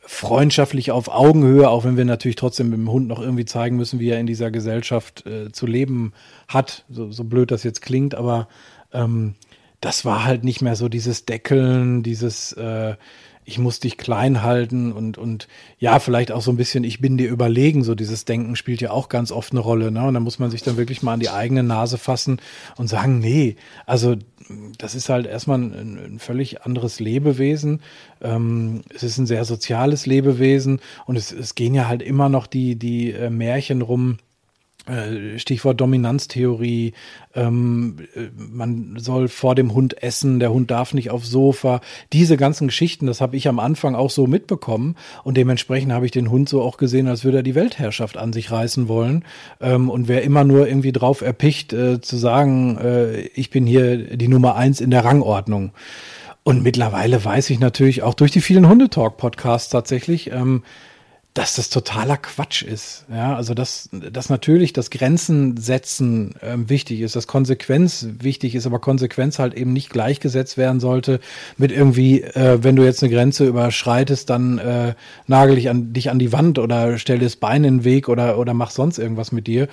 [0.00, 4.08] freundschaftlich auf Augenhöhe, auch wenn wir natürlich trotzdem dem Hund noch irgendwie zeigen müssen, wie
[4.08, 6.12] er in dieser Gesellschaft äh, zu leben
[6.48, 8.48] hat, so, so blöd das jetzt klingt, aber
[8.92, 9.34] ähm,
[9.80, 12.96] das war halt nicht mehr so dieses Deckeln, dieses äh,
[13.50, 17.18] ich muss dich klein halten und, und ja, vielleicht auch so ein bisschen, ich bin
[17.18, 19.90] dir überlegen, so dieses Denken spielt ja auch ganz oft eine Rolle.
[19.90, 20.06] Ne?
[20.06, 22.40] Und da muss man sich dann wirklich mal an die eigene Nase fassen
[22.76, 24.16] und sagen, nee, also
[24.78, 27.80] das ist halt erstmal ein, ein völlig anderes Lebewesen.
[28.20, 32.46] Ähm, es ist ein sehr soziales Lebewesen und es, es gehen ja halt immer noch
[32.46, 34.18] die, die äh, Märchen rum,
[35.38, 36.92] Stichwort Dominanztheorie,
[37.34, 41.80] ähm, äh, man soll vor dem Hund essen, der Hund darf nicht aufs Sofa.
[42.12, 46.12] Diese ganzen Geschichten, das habe ich am Anfang auch so mitbekommen und dementsprechend habe ich
[46.12, 49.24] den Hund so auch gesehen, als würde er die Weltherrschaft an sich reißen wollen.
[49.60, 54.16] Ähm, und wer immer nur irgendwie drauf erpicht, äh, zu sagen, äh, ich bin hier
[54.16, 55.72] die Nummer eins in der Rangordnung.
[56.42, 60.62] Und mittlerweile weiß ich natürlich auch durch die vielen Hundetalk-Podcasts tatsächlich, ähm,
[61.34, 63.04] dass das totaler Quatsch ist.
[63.08, 68.66] Ja, also dass, dass natürlich das Grenzen setzen äh, wichtig ist, dass Konsequenz wichtig ist,
[68.66, 71.20] aber Konsequenz halt eben nicht gleichgesetzt werden sollte
[71.56, 74.94] mit irgendwie, äh, wenn du jetzt eine Grenze überschreitest, dann äh,
[75.28, 78.36] nagel ich an, dich an die Wand oder stell das Bein in den Weg oder,
[78.36, 79.68] oder mach sonst irgendwas mit dir,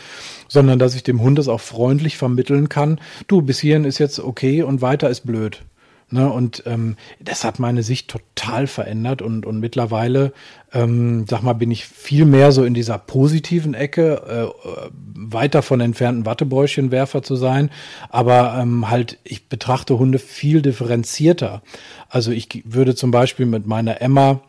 [0.48, 3.00] sondern dass ich dem Hund das auch freundlich vermitteln kann.
[3.28, 5.64] Du, bis hierhin ist jetzt okay und weiter ist blöd.
[6.10, 10.32] Ne, und ähm, das hat meine Sicht total verändert und, und mittlerweile,
[10.72, 15.82] ähm, sag mal, bin ich viel mehr so in dieser positiven Ecke, äh, weiter von
[15.82, 17.72] entfernten Wattebäuschenwerfer zu sein,
[18.08, 21.62] aber ähm, halt, ich betrachte Hunde viel differenzierter.
[22.08, 24.40] Also ich würde zum Beispiel mit meiner Emma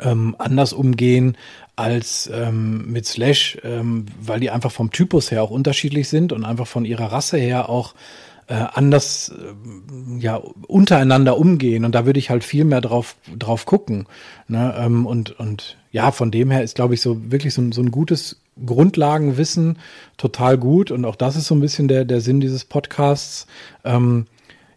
[0.00, 1.36] ähm, anders umgehen
[1.74, 6.44] als ähm, mit Slash, ähm, weil die einfach vom Typus her auch unterschiedlich sind und
[6.44, 7.94] einfach von ihrer Rasse her auch
[8.48, 13.66] äh, anders äh, ja untereinander umgehen und da würde ich halt viel mehr drauf drauf
[13.66, 14.06] gucken
[14.48, 14.74] ne?
[14.78, 17.90] ähm, und und ja von dem her ist glaube ich so wirklich so, so ein
[17.90, 19.78] gutes Grundlagenwissen
[20.16, 23.46] total gut und auch das ist so ein bisschen der der Sinn dieses Podcasts
[23.84, 24.26] ähm,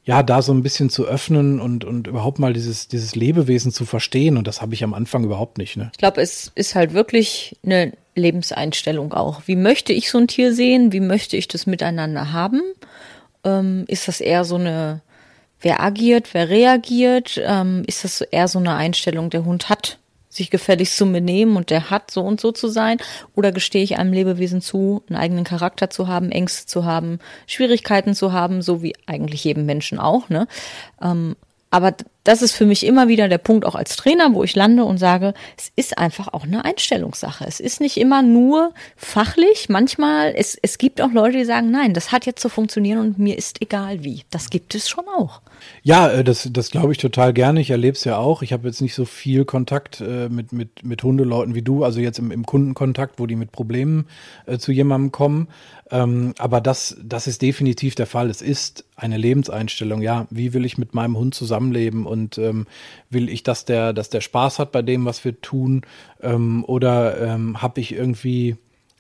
[0.10, 3.86] ja, da so ein bisschen zu öffnen und, und überhaupt mal dieses, dieses Lebewesen zu
[3.86, 4.38] verstehen.
[4.38, 5.78] Und das habe ich am Anfang überhaupt nicht.
[5.78, 5.90] Ne?
[5.92, 9.44] Ich glaube, es ist halt wirklich eine Lebenseinstellung auch.
[9.46, 10.92] Wie möchte ich so ein Tier sehen?
[10.94, 12.62] Wie möchte ich das miteinander haben?
[13.44, 15.02] Ähm, ist das eher so eine,
[15.62, 17.40] wer agiert, wer reagiert?
[17.44, 19.98] Ähm, ist das eher so eine Einstellung, der Hund hat
[20.30, 22.98] sich gefälligst zu benehmen und der hat so und so zu sein?
[23.36, 28.14] Oder gestehe ich einem Lebewesen zu, einen eigenen Charakter zu haben, Ängste zu haben, Schwierigkeiten
[28.14, 30.48] zu haben, so wie eigentlich jedem Menschen auch, ne?
[31.02, 31.36] Ähm,
[31.72, 34.84] aber das ist für mich immer wieder der Punkt auch als Trainer, wo ich lande
[34.84, 37.46] und sage, es ist einfach auch eine Einstellungssache.
[37.48, 39.70] Es ist nicht immer nur fachlich.
[39.70, 43.20] Manchmal, es, es gibt auch Leute, die sagen, nein, das hat jetzt zu funktionieren und
[43.20, 44.24] mir ist egal wie.
[44.32, 45.42] Das gibt es schon auch.
[45.84, 47.62] Ja, äh, das, das glaube ich total gerne.
[47.62, 48.42] Ich erlebe es ja auch.
[48.42, 52.00] Ich habe jetzt nicht so viel Kontakt äh, mit, mit, mit Hundeleuten wie du, also
[52.00, 54.06] jetzt im, im Kundenkontakt, wo die mit Problemen
[54.46, 55.48] äh, zu jemandem kommen.
[55.92, 58.30] Ähm, aber das, das ist definitiv der Fall.
[58.30, 60.02] Es ist eine Lebenseinstellung.
[60.02, 62.68] Ja, wie will ich mit meinem Hund zusammenleben und ähm,
[63.10, 65.82] will ich, dass der, dass der Spaß hat bei dem, was wir tun?
[66.22, 68.58] Ähm, oder ähm, habe ich irgendwie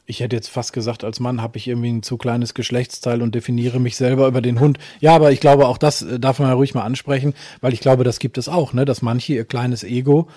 [0.09, 3.35] ich hätte jetzt fast gesagt, als Mann habe ich irgendwie ein zu kleines Geschlechtsteil und
[3.35, 4.79] definiere mich selber über den Hund.
[4.99, 7.79] Ja, aber ich glaube, auch das äh, darf man ja ruhig mal ansprechen, weil ich
[7.79, 10.27] glaube, das gibt es auch, ne, dass manche ihr kleines Ego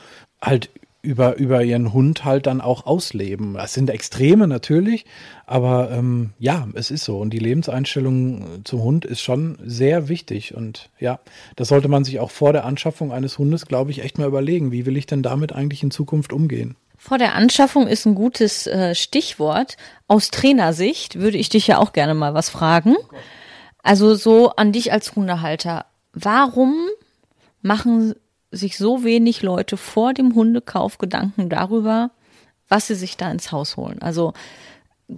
[0.43, 0.69] halt
[1.01, 3.55] über, über ihren Hund halt dann auch ausleben.
[3.55, 5.07] Das sind Extreme natürlich,
[5.47, 7.19] aber ähm, ja, es ist so.
[7.19, 10.55] Und die Lebenseinstellung zum Hund ist schon sehr wichtig.
[10.55, 11.19] Und ja,
[11.57, 14.71] das sollte man sich auch vor der Anschaffung eines Hundes, glaube ich, echt mal überlegen.
[14.71, 16.77] Wie will ich denn damit eigentlich in Zukunft umgehen?
[17.05, 19.77] Vor der Anschaffung ist ein gutes äh, Stichwort.
[20.07, 22.95] Aus Trainersicht würde ich dich ja auch gerne mal was fragen.
[23.83, 25.87] Also so an dich als Hundehalter.
[26.13, 26.77] Warum
[27.61, 28.15] machen
[28.53, 32.13] sich so wenig Leute vor dem Hundekauf Gedanken darüber,
[32.69, 34.01] was sie sich da ins Haus holen.
[34.01, 34.33] Also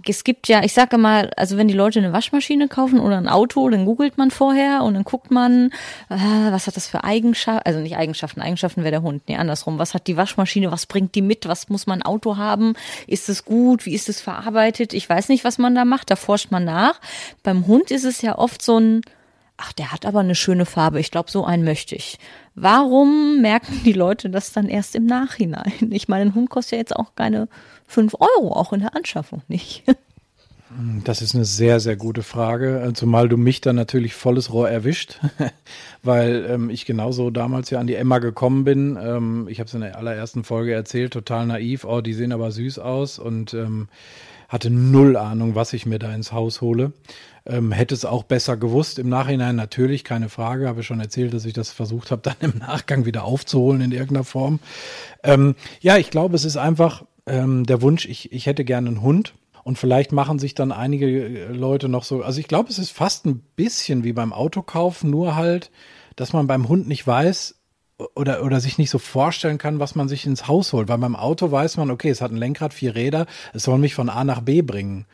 [0.07, 3.27] es gibt ja, ich sage mal, also wenn die Leute eine Waschmaschine kaufen oder ein
[3.27, 5.71] Auto, dann googelt man vorher und dann guckt man,
[6.09, 9.79] äh, was hat das für Eigenschaften, also nicht Eigenschaften, Eigenschaften wäre der Hund, nee, andersrum.
[9.79, 12.73] Was hat die Waschmaschine, was bringt die mit, was muss man Auto haben,
[13.07, 14.93] ist es gut, wie ist es verarbeitet?
[14.93, 16.99] Ich weiß nicht, was man da macht, da forscht man nach.
[17.43, 19.01] Beim Hund ist es ja oft so ein,
[19.57, 22.17] ach, der hat aber eine schöne Farbe, ich glaube, so einen möchte ich.
[22.55, 25.73] Warum merken die Leute das dann erst im Nachhinein?
[25.91, 27.47] Ich meine, ein Hund kostet ja jetzt auch keine
[27.87, 29.83] fünf Euro, auch in der Anschaffung nicht.
[31.03, 35.19] Das ist eine sehr, sehr gute Frage, zumal du mich dann natürlich volles Rohr erwischt,
[36.03, 38.97] weil ähm, ich genauso damals ja an die Emma gekommen bin.
[39.01, 42.51] Ähm, ich habe es in der allerersten Folge erzählt, total naiv, oh, die sehen aber
[42.51, 43.87] süß aus und ähm,
[44.49, 46.91] hatte null Ahnung, was ich mir da ins Haus hole.
[47.45, 48.99] Ähm, hätte es auch besser gewusst.
[48.99, 50.67] Im Nachhinein natürlich, keine Frage.
[50.67, 53.91] Habe ich schon erzählt, dass ich das versucht habe, dann im Nachgang wieder aufzuholen in
[53.91, 54.59] irgendeiner Form.
[55.23, 59.01] Ähm, ja, ich glaube, es ist einfach ähm, der Wunsch, ich, ich hätte gerne einen
[59.01, 59.33] Hund.
[59.63, 62.91] Und vielleicht machen sich dann einige äh, Leute noch so, also ich glaube, es ist
[62.91, 65.71] fast ein bisschen wie beim Autokauf, nur halt,
[66.15, 67.55] dass man beim Hund nicht weiß
[68.13, 70.87] oder, oder sich nicht so vorstellen kann, was man sich ins Haus holt.
[70.87, 73.95] Weil beim Auto weiß man, okay, es hat ein Lenkrad, vier Räder, es soll mich
[73.95, 75.05] von A nach B bringen.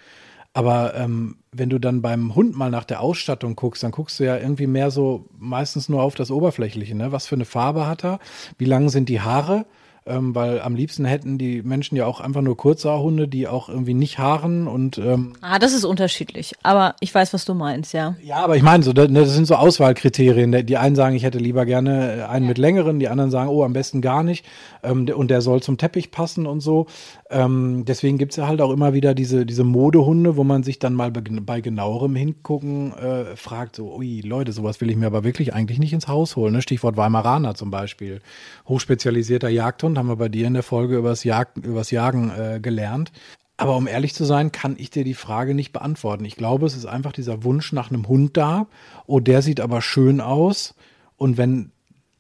[0.54, 4.26] Aber ähm, wenn du dann beim Hund mal nach der Ausstattung guckst, dann guckst du
[4.26, 6.94] ja irgendwie mehr so meistens nur auf das Oberflächliche.
[6.94, 7.14] Ne?
[7.14, 8.20] Was für eine Farbe hat er?
[8.58, 9.66] Wie lang sind die Haare?
[10.06, 13.94] Ähm, weil am liebsten hätten die Menschen ja auch einfach nur Kurzhaarhunde, die auch irgendwie
[13.94, 18.16] nicht haaren und ähm, Ah, das ist unterschiedlich, aber ich weiß, was du meinst, ja.
[18.24, 20.66] Ja, aber ich meine so, das, das sind so Auswahlkriterien.
[20.66, 22.50] Die einen sagen, ich hätte lieber gerne einen ja.
[22.50, 24.46] mit längeren, die anderen sagen, oh, am besten gar nicht
[24.84, 26.88] ähm, und der soll zum Teppich passen und so.
[27.30, 30.94] Ähm, deswegen gibt's ja halt auch immer wieder diese, diese Modehunde, wo man sich dann
[30.94, 35.24] mal bei, bei genauerem Hingucken äh, fragt, so, ui, Leute, sowas will ich mir aber
[35.24, 36.54] wirklich eigentlich nicht ins Haus holen.
[36.54, 36.62] Ne?
[36.62, 38.22] Stichwort Weimaraner zum Beispiel.
[38.68, 43.12] Hochspezialisierter Jagdhund, haben wir bei dir in der Folge übers, Jag übers Jagen äh, gelernt.
[43.58, 46.26] Aber um ehrlich zu sein, kann ich dir die Frage nicht beantworten.
[46.26, 48.66] Ich glaube, es ist einfach dieser Wunsch nach einem Hund da.
[49.06, 50.74] Oh, der sieht aber schön aus.
[51.16, 51.72] Und wenn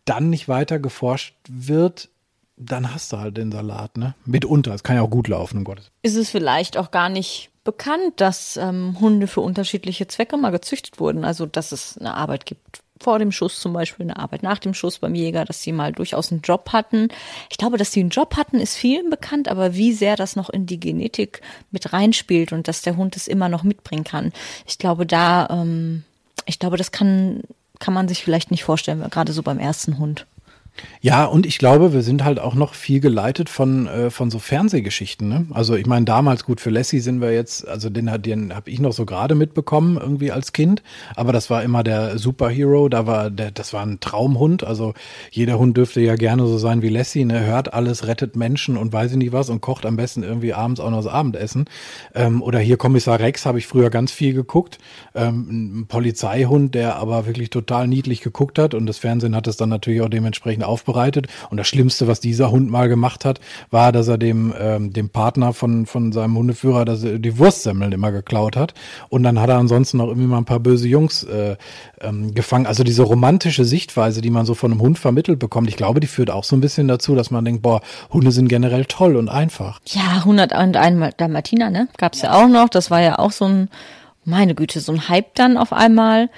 [0.05, 2.09] dann nicht weiter geforscht wird,
[2.57, 4.13] dann hast du halt den Salat, ne?
[4.25, 4.75] Mitunter.
[4.75, 5.91] Es kann ja auch gut laufen, um Gottes.
[6.03, 10.99] Ist es vielleicht auch gar nicht bekannt, dass ähm, Hunde für unterschiedliche Zwecke mal gezüchtet
[10.99, 11.25] wurden?
[11.25, 14.73] Also, dass es eine Arbeit gibt vor dem Schuss zum Beispiel, eine Arbeit nach dem
[14.73, 17.09] Schuss beim Jäger, dass sie mal durchaus einen Job hatten.
[17.49, 20.49] Ich glaube, dass sie einen Job hatten, ist vielen bekannt, aber wie sehr das noch
[20.49, 24.31] in die Genetik mit reinspielt und dass der Hund es immer noch mitbringen kann.
[24.67, 26.03] Ich glaube, da, ähm,
[26.45, 27.41] ich glaube, das kann,
[27.79, 30.25] kann man sich vielleicht nicht vorstellen, gerade so beim ersten Hund.
[31.03, 34.37] Ja, und ich glaube, wir sind halt auch noch viel geleitet von, äh, von so
[34.37, 35.27] Fernsehgeschichten.
[35.27, 35.47] Ne?
[35.49, 38.79] Also ich meine, damals gut für Lassie sind wir jetzt, also den, den habe ich
[38.79, 40.83] noch so gerade mitbekommen, irgendwie als Kind.
[41.15, 44.63] Aber das war immer der Superhero, da war der, das war ein Traumhund.
[44.63, 44.93] Also
[45.31, 47.45] jeder Hund dürfte ja gerne so sein wie Lassie, ne?
[47.45, 50.79] hört alles, rettet Menschen und weiß ich nicht was und kocht am besten irgendwie abends
[50.79, 51.65] auch noch das Abendessen.
[52.13, 54.77] Ähm, oder hier Kommissar Rex habe ich früher ganz viel geguckt.
[55.15, 59.57] Ähm, ein Polizeihund, der aber wirklich total niedlich geguckt hat und das Fernsehen hat es
[59.57, 61.27] dann natürlich auch dementsprechend aufbereitet.
[61.49, 65.09] Und das Schlimmste, was dieser Hund mal gemacht hat, war, dass er dem, ähm, dem
[65.09, 68.73] Partner von, von seinem Hundeführer dass er die Wurstsemmeln immer geklaut hat.
[69.09, 71.57] Und dann hat er ansonsten noch irgendwie mal ein paar böse Jungs äh,
[71.99, 72.65] ähm, gefangen.
[72.65, 76.07] Also diese romantische Sichtweise, die man so von einem Hund vermittelt bekommt, ich glaube, die
[76.07, 77.81] führt auch so ein bisschen dazu, dass man denkt, boah,
[78.11, 79.79] Hunde sind generell toll und einfach.
[79.87, 81.87] Ja, 101 Dalmatiner, ne?
[81.97, 82.31] Gab's ja.
[82.31, 82.69] ja auch noch.
[82.69, 83.69] Das war ja auch so ein
[84.23, 86.29] meine Güte, so ein Hype dann auf einmal.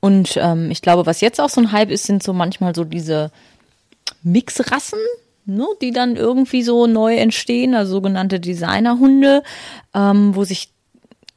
[0.00, 2.84] Und ähm, ich glaube, was jetzt auch so ein Hype ist, sind so manchmal so
[2.84, 3.30] diese
[4.22, 4.98] Mixrassen,
[5.44, 9.42] ne, die dann irgendwie so neu entstehen, also sogenannte Designerhunde,
[9.94, 10.72] ähm, wo sich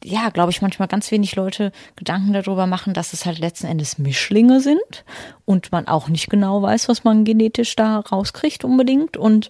[0.04, 3.98] ja, glaube ich, manchmal ganz wenig Leute Gedanken darüber machen, dass es halt letzten Endes
[3.98, 5.04] Mischlinge sind
[5.46, 9.50] und man auch nicht genau weiß, was man genetisch da rauskriegt unbedingt und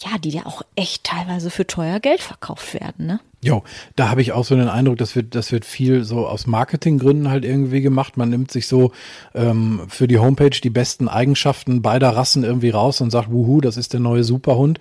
[0.00, 3.20] ja, die ja auch echt teilweise für teuer Geld verkauft werden, ne?
[3.40, 3.62] Jo,
[3.94, 7.30] da habe ich auch so den Eindruck, das wird, das wird viel so aus Marketinggründen
[7.30, 8.16] halt irgendwie gemacht.
[8.16, 8.90] Man nimmt sich so
[9.32, 13.76] ähm, für die Homepage die besten Eigenschaften beider Rassen irgendwie raus und sagt, wuhu, das
[13.76, 14.80] ist der neue Superhund.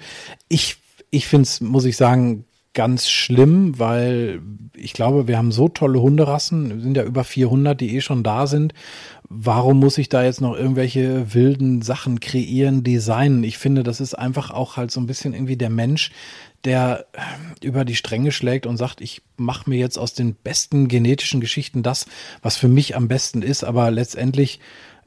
[0.50, 0.78] Ich,
[1.12, 4.40] ich finde es, muss ich sagen, ganz schlimm, weil
[4.76, 8.46] ich glaube, wir haben so tolle Hunderassen, sind ja über 400, die eh schon da
[8.46, 8.74] sind.
[9.30, 13.44] Warum muss ich da jetzt noch irgendwelche wilden Sachen kreieren, designen?
[13.44, 16.12] Ich finde, das ist einfach auch halt so ein bisschen irgendwie der Mensch,
[16.66, 20.88] der äh, über die Stränge schlägt und sagt, ich mache mir jetzt aus den besten
[20.88, 22.06] genetischen Geschichten das,
[22.42, 24.60] was für mich am besten ist, aber letztendlich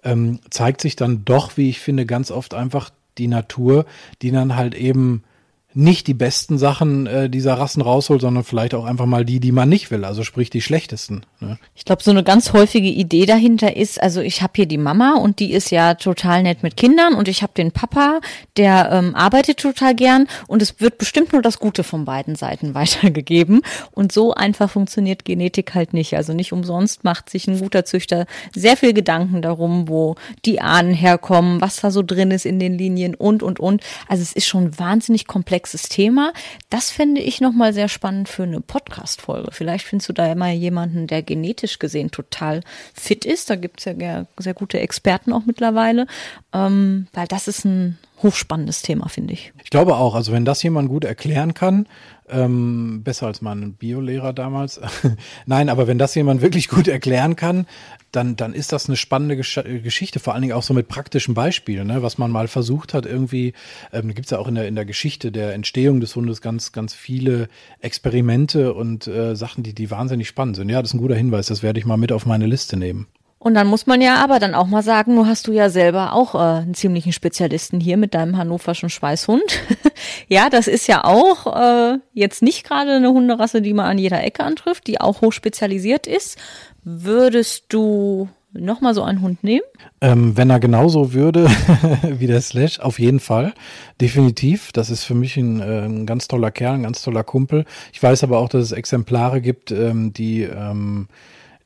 [0.03, 3.85] ähm, zeigt sich dann doch, wie ich finde, ganz oft einfach die Natur,
[4.23, 5.25] die dann halt eben
[5.73, 9.53] nicht die besten Sachen äh, dieser Rassen rausholt, sondern vielleicht auch einfach mal die, die
[9.53, 11.25] man nicht will, also sprich die schlechtesten.
[11.39, 11.59] Ne?
[11.77, 15.15] Ich glaube, so eine ganz häufige Idee dahinter ist, also ich habe hier die Mama
[15.15, 18.21] und die ist ja total nett mit Kindern und ich habe den Papa,
[18.57, 22.75] der ähm, arbeitet total gern und es wird bestimmt nur das Gute von beiden Seiten
[22.75, 26.17] weitergegeben und so einfach funktioniert Genetik halt nicht.
[26.17, 30.95] Also nicht umsonst macht sich ein guter Züchter sehr viel Gedanken darum, wo die Ahnen
[30.95, 33.83] herkommen, was da so drin ist in den Linien und und und.
[34.09, 36.33] Also es ist schon wahnsinnig komplex komplexes Thema.
[36.71, 39.51] Das fände ich nochmal sehr spannend für eine Podcast-Folge.
[39.53, 42.63] Vielleicht findest du da mal jemanden, der genetisch gesehen total
[42.95, 43.51] fit ist.
[43.51, 46.07] Da gibt es ja sehr gute Experten auch mittlerweile,
[46.55, 49.53] ähm, weil das ist ein hochspannendes Thema, finde ich.
[49.65, 50.15] Ich glaube auch.
[50.15, 51.87] Also wenn das jemand gut erklären kann,
[52.29, 54.81] ähm, besser als mein Biolehrer damals.
[55.47, 57.67] Nein, aber wenn das jemand wirklich gut erklären kann,
[58.13, 61.35] dann, dann ist das eine spannende Gesch Geschichte, vor allen Dingen auch so mit praktischen
[61.35, 62.03] Beispielen, ne?
[62.03, 63.53] was man mal versucht hat, irgendwie,
[63.93, 66.73] ähm, gibt es ja auch in der, in der Geschichte der Entstehung des Hundes ganz,
[66.73, 67.49] ganz viele
[67.81, 70.69] Experimente und äh, Sachen, die, die wahnsinnig spannend sind.
[70.69, 73.07] Ja, das ist ein guter Hinweis, das werde ich mal mit auf meine Liste nehmen.
[73.43, 76.13] Und dann muss man ja aber dann auch mal sagen, du hast du ja selber
[76.13, 79.61] auch äh, einen ziemlichen Spezialisten hier mit deinem hannoverschen Schweißhund.
[80.29, 84.23] ja, das ist ja auch äh, jetzt nicht gerade eine Hunderasse, die man an jeder
[84.23, 86.37] Ecke antrifft, die auch hoch spezialisiert ist.
[86.85, 89.65] Würdest du nochmal so einen Hund nehmen?
[90.03, 91.49] Ähm, wenn er genauso würde
[92.03, 93.55] wie der Slash, auf jeden Fall.
[94.03, 94.71] Definitiv.
[94.73, 97.65] Das ist für mich ein, äh, ein, ganz toller Kerl, ein ganz toller Kumpel.
[97.95, 101.09] Ich weiß aber auch, dass es Exemplare gibt, ähm, die, ähm,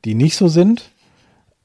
[0.05, 0.94] die nicht so sind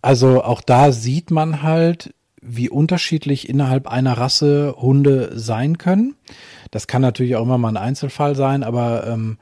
[0.01, 6.15] also auch da sieht man halt, wie unterschiedlich innerhalb einer Rasse Hunde sein können.
[6.71, 9.37] Das kann natürlich auch immer mal ein Einzelfall sein, aber ähm,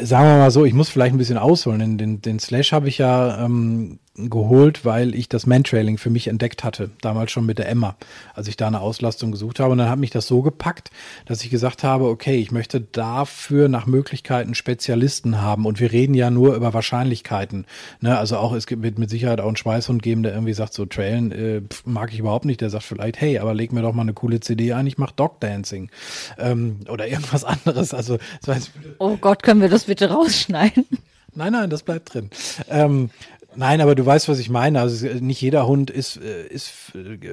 [0.00, 1.78] sagen wir mal so, ich muss vielleicht ein bisschen ausholen.
[1.78, 6.28] Den, den, den Slash habe ich ja ähm, geholt, weil ich das Mantrailing für mich
[6.28, 7.96] entdeckt hatte, damals schon mit der Emma,
[8.34, 9.72] als ich da eine Auslastung gesucht habe.
[9.72, 10.90] Und dann hat mich das so gepackt,
[11.24, 15.64] dass ich gesagt habe, okay, ich möchte dafür nach Möglichkeiten Spezialisten haben.
[15.64, 17.66] Und wir reden ja nur über Wahrscheinlichkeiten.
[18.00, 18.18] Ne?
[18.18, 21.32] Also auch, es wird mit Sicherheit auch einen Schweißhund geben, der irgendwie sagt, so Trailen
[21.32, 22.60] äh, mag ich überhaupt nicht.
[22.60, 25.12] Der sagt vielleicht, hey, aber leg mir doch mal eine coole CD ein, ich mach
[25.12, 25.90] Dog Dancing.
[26.38, 27.94] Ähm, oder irgendwas anderes.
[27.94, 30.86] Also, das heißt, oh Gott, können wir das bitte rausschneiden?
[31.34, 32.30] Nein, nein, das bleibt drin.
[32.68, 33.10] Ähm,
[33.56, 34.80] Nein, aber du weißt, was ich meine.
[34.80, 36.70] Also nicht jeder Hund ist, äh, ist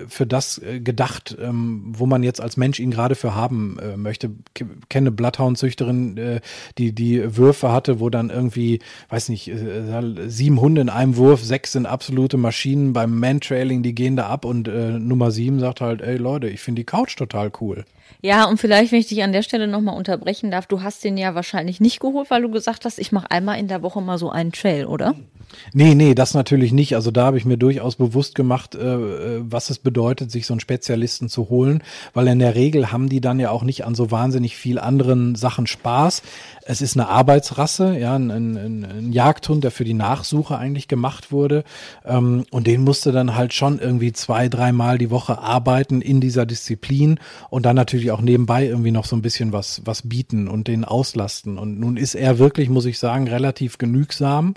[0.07, 3.97] für das äh, gedacht, ähm, wo man jetzt als Mensch ihn gerade für haben äh,
[3.97, 4.31] möchte.
[4.57, 6.39] Ich kenne Bloodhound-Züchterin,
[6.77, 9.51] die die Würfe hatte, wo dann irgendwie, weiß nicht,
[10.27, 14.45] sieben Hunde in einem Wurf, sechs sind absolute Maschinen beim Mantrailing, die gehen da ab
[14.45, 17.85] und Nummer sieben sagt halt, ey Leute, ich finde die Couch total cool.
[18.21, 21.17] Ja, und vielleicht, wenn ich dich an der Stelle nochmal unterbrechen darf, du hast den
[21.17, 24.17] ja wahrscheinlich nicht geholt, weil du gesagt hast, ich mache einmal in der Woche mal
[24.17, 25.15] so einen Trail, oder?
[25.73, 26.95] Nee, nee, das natürlich nicht.
[26.95, 30.53] Also da habe ich mir durchaus bewusst gemacht, äh, äh, was es bedeutet, sich so
[30.53, 31.83] einen Spezialisten zu holen,
[32.13, 35.35] weil in der Regel haben die dann ja auch nicht an so wahnsinnig viel anderen
[35.35, 36.21] Sachen Spaß.
[36.65, 41.31] Es ist eine Arbeitsrasse, ja, ein, ein, ein Jagdhund, der für die Nachsuche eigentlich gemacht
[41.31, 41.63] wurde.
[42.05, 46.45] Ähm, und den musste dann halt schon irgendwie zwei, dreimal die Woche arbeiten in dieser
[46.45, 50.67] Disziplin und dann natürlich auch nebenbei irgendwie noch so ein bisschen was, was bieten und
[50.67, 51.57] den auslasten.
[51.57, 54.55] Und nun ist er wirklich, muss ich sagen, relativ genügsam.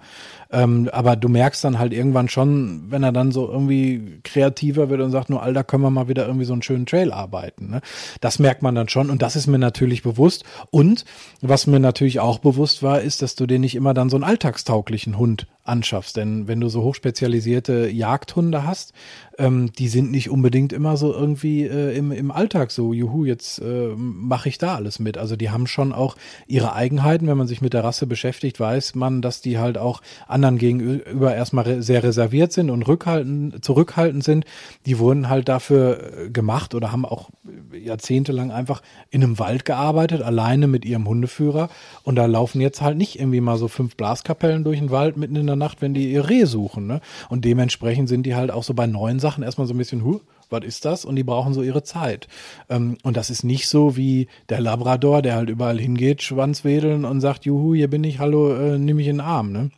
[0.53, 5.01] Ähm, aber du merkst dann halt irgendwann schon, wenn er dann so irgendwie kreativer wird
[5.01, 7.71] und sagt, nur Alter, können wir mal wieder irgendwie so einen schönen Trail arbeiten.
[7.71, 7.81] Ne?
[8.21, 10.45] Das merkt man dann schon und das ist mir natürlich bewusst.
[10.71, 11.05] Und
[11.41, 14.25] was mir natürlich auch bewusst war, ist, dass du dir nicht immer dann so einen
[14.25, 16.17] alltagstauglichen Hund anschaffst.
[16.17, 18.93] Denn wenn du so hochspezialisierte Jagdhunde hast,
[19.39, 23.59] ähm, die sind nicht unbedingt immer so irgendwie äh, im, im Alltag so, juhu, jetzt
[23.61, 25.17] äh, mache ich da alles mit.
[25.17, 27.27] Also die haben schon auch ihre Eigenheiten.
[27.27, 31.35] Wenn man sich mit der Rasse beschäftigt, weiß man, dass die halt auch anderen gegenüber
[31.35, 34.45] erstmal sehr reserviert sind und rückhaltend, zurückhaltend sind.
[34.85, 37.31] Die wurden halt dafür äh, gemacht oder haben auch
[37.73, 41.71] jahrzehntelang einfach in einem Wald gearbeitet, alleine mit ihrem Hundeführer.
[42.03, 45.37] Und da laufen jetzt halt nicht irgendwie mal so fünf Blaskapellen durch den Wald mitten
[45.37, 46.87] in der Nacht, wenn die ihr Reh suchen.
[46.87, 47.01] Ne?
[47.29, 50.21] Und dementsprechend sind die halt auch so bei neuen Sachen erstmal so ein bisschen, huh,
[50.49, 51.05] was ist das?
[51.05, 52.27] Und die brauchen so ihre Zeit.
[52.69, 57.05] Ähm, und das ist nicht so wie der Labrador, der halt überall hingeht, Schwanz wedeln
[57.05, 59.53] und sagt, juhu, hier bin ich, hallo, äh, nimm mich in den Arm.
[59.53, 59.71] Ne?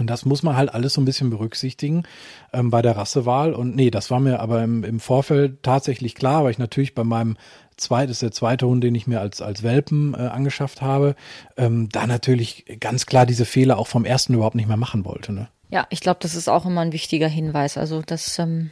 [0.00, 2.04] Und das muss man halt alles so ein bisschen berücksichtigen
[2.52, 3.52] ähm, bei der Rassewahl.
[3.52, 7.04] Und nee, das war mir aber im, im Vorfeld tatsächlich klar, weil ich natürlich bei
[7.04, 7.36] meinem
[7.80, 11.16] zweit, ist der zweite Hund, den ich mir als, als Welpen äh, angeschafft habe,
[11.56, 15.32] ähm, da natürlich ganz klar diese Fehler auch vom ersten überhaupt nicht mehr machen wollte.
[15.32, 15.48] Ne?
[15.70, 17.76] Ja, ich glaube, das ist auch immer ein wichtiger Hinweis.
[17.76, 18.70] Also das ähm,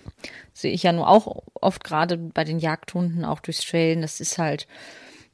[0.53, 4.03] sehe ich ja nur auch oft gerade bei den Jagdhunden, auch durchs Trailen.
[4.03, 4.67] Das ist halt,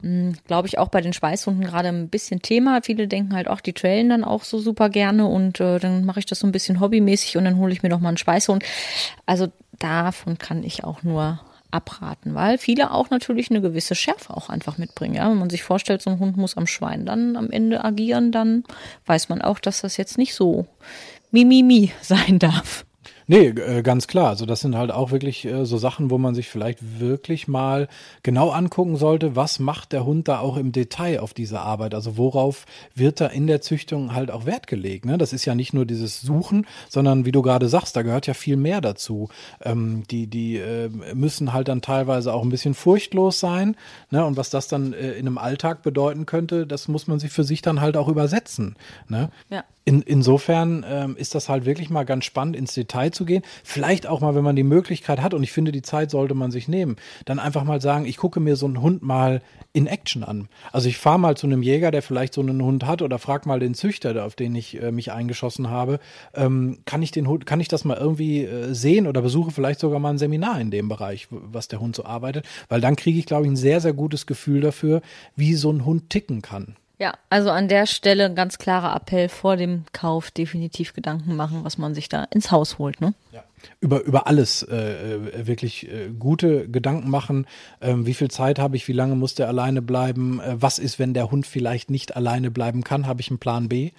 [0.03, 2.81] hm, glaube ich, auch bei den Schweißhunden gerade ein bisschen Thema.
[2.83, 6.19] Viele denken halt auch, die trailen dann auch so super gerne und äh, dann mache
[6.19, 8.63] ich das so ein bisschen hobbymäßig und dann hole ich mir doch mal einen Schweißhund.
[9.25, 11.41] Also davon kann ich auch nur
[11.75, 15.17] abraten, weil viele auch natürlich eine gewisse Schärfe auch einfach mitbringen.
[15.17, 15.29] Ja?
[15.29, 18.65] Wenn man sich vorstellt, so ein Hund muss am Schwein dann am Ende agieren, dann
[19.07, 20.67] weiß man auch, dass das jetzt nicht so
[21.31, 22.87] mimimi sein darf.
[23.27, 24.29] Nee, äh, ganz klar.
[24.29, 27.89] Also das sind halt auch wirklich äh, so Sachen, wo man sich vielleicht wirklich mal
[28.23, 31.95] genau angucken sollte, was macht der Hund da auch im Detail auf diese Arbeit?
[31.95, 35.07] Also worauf wird da in der Züchtung halt auch Wert gelegt?
[35.07, 35.17] Ne?
[35.17, 38.35] Das ist ja nicht nur dieses Suchen, sondern wie du gerade sagst, da gehört ja
[38.35, 39.31] viel mehr dazu.
[39.63, 43.77] Ähm, die die äh, müssen halt dann teilweise auch ein bisschen furchtlos sein.
[44.11, 44.25] Ne?
[44.25, 47.45] Und was das dann äh, in einem Alltag bedeuten könnte, das muss man sich für
[47.45, 48.77] sich dann halt auch übersetzen.
[49.09, 49.31] Ne?
[49.49, 49.65] Ja.
[49.87, 53.43] In, insofern ähm, ist das halt wirklich mal ganz spannend, ins Detail zu gehen.
[53.63, 56.51] Vielleicht auch mal, wenn man die Möglichkeit hat, und ich finde, die Zeit sollte man
[56.51, 59.43] sich nehmen, dann einfach mal sagen, ich gucke mir so einen Hund mal
[59.75, 60.49] in Action an.
[60.73, 63.45] Also ich fahre mal zu einem Jäger, der vielleicht so einen Hund hat, oder frag
[63.45, 66.01] mal den Züchter, auf den ich äh, mich eingeschossen habe,
[66.35, 69.81] ähm, kann ich den Hund, kann ich das mal irgendwie äh, sehen oder besuche vielleicht
[69.81, 73.19] sogar mal ein Seminar in dem Bereich, was der Hund so arbeitet, weil dann kriege
[73.19, 75.03] ich, glaube ich, ein sehr, sehr gutes Gefühl dafür,
[75.37, 76.77] wie so ein Hund ticken kann.
[76.99, 81.77] Ja, also an der Stelle ganz klarer Appell vor dem Kauf definitiv Gedanken machen, was
[81.77, 83.01] man sich da ins Haus holt.
[83.01, 83.15] Ne?
[83.33, 83.43] Ja
[83.81, 87.47] über, über alles äh, äh, wirklich äh, gute Gedanken machen.
[87.81, 90.41] Ähm, wie viel Zeit habe ich, wie lange muss der alleine bleiben?
[90.41, 93.07] Äh, was ist, wenn der Hund vielleicht nicht alleine bleiben kann?
[93.07, 93.93] Habe ich einen Plan B?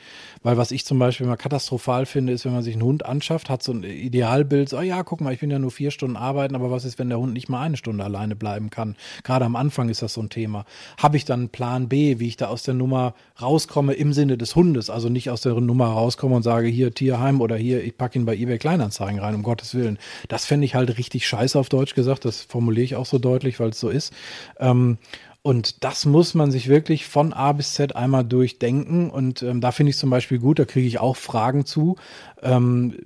[0.43, 3.49] Weil was ich zum Beispiel mal katastrophal finde, ist, wenn man sich einen Hund anschafft,
[3.49, 6.17] hat so ein Idealbild, so, oh ja, guck mal, ich bin ja nur vier Stunden
[6.17, 8.95] arbeiten, aber was ist, wenn der Hund nicht mal eine Stunde alleine bleiben kann?
[9.23, 10.65] Gerade am Anfang ist das so ein Thema.
[10.97, 14.37] Habe ich dann einen Plan B, wie ich da aus der Nummer rauskomme im Sinne
[14.37, 17.97] des Hundes, also nicht aus der Nummer rauskomme und sage, hier Tierheim oder hier, ich
[17.97, 19.97] packe ihn bei eBay Kleinanzeigen rein, um Gott Gottes Willen.
[20.27, 22.25] Das fände ich halt richtig scheiße auf Deutsch gesagt.
[22.25, 24.11] Das formuliere ich auch so deutlich, weil es so ist.
[24.59, 24.97] Ähm,
[25.45, 29.11] und das muss man sich wirklich von A bis Z einmal durchdenken.
[29.11, 31.97] Und ähm, da finde ich zum Beispiel gut, da kriege ich auch Fragen zu.
[32.41, 32.97] Ähm,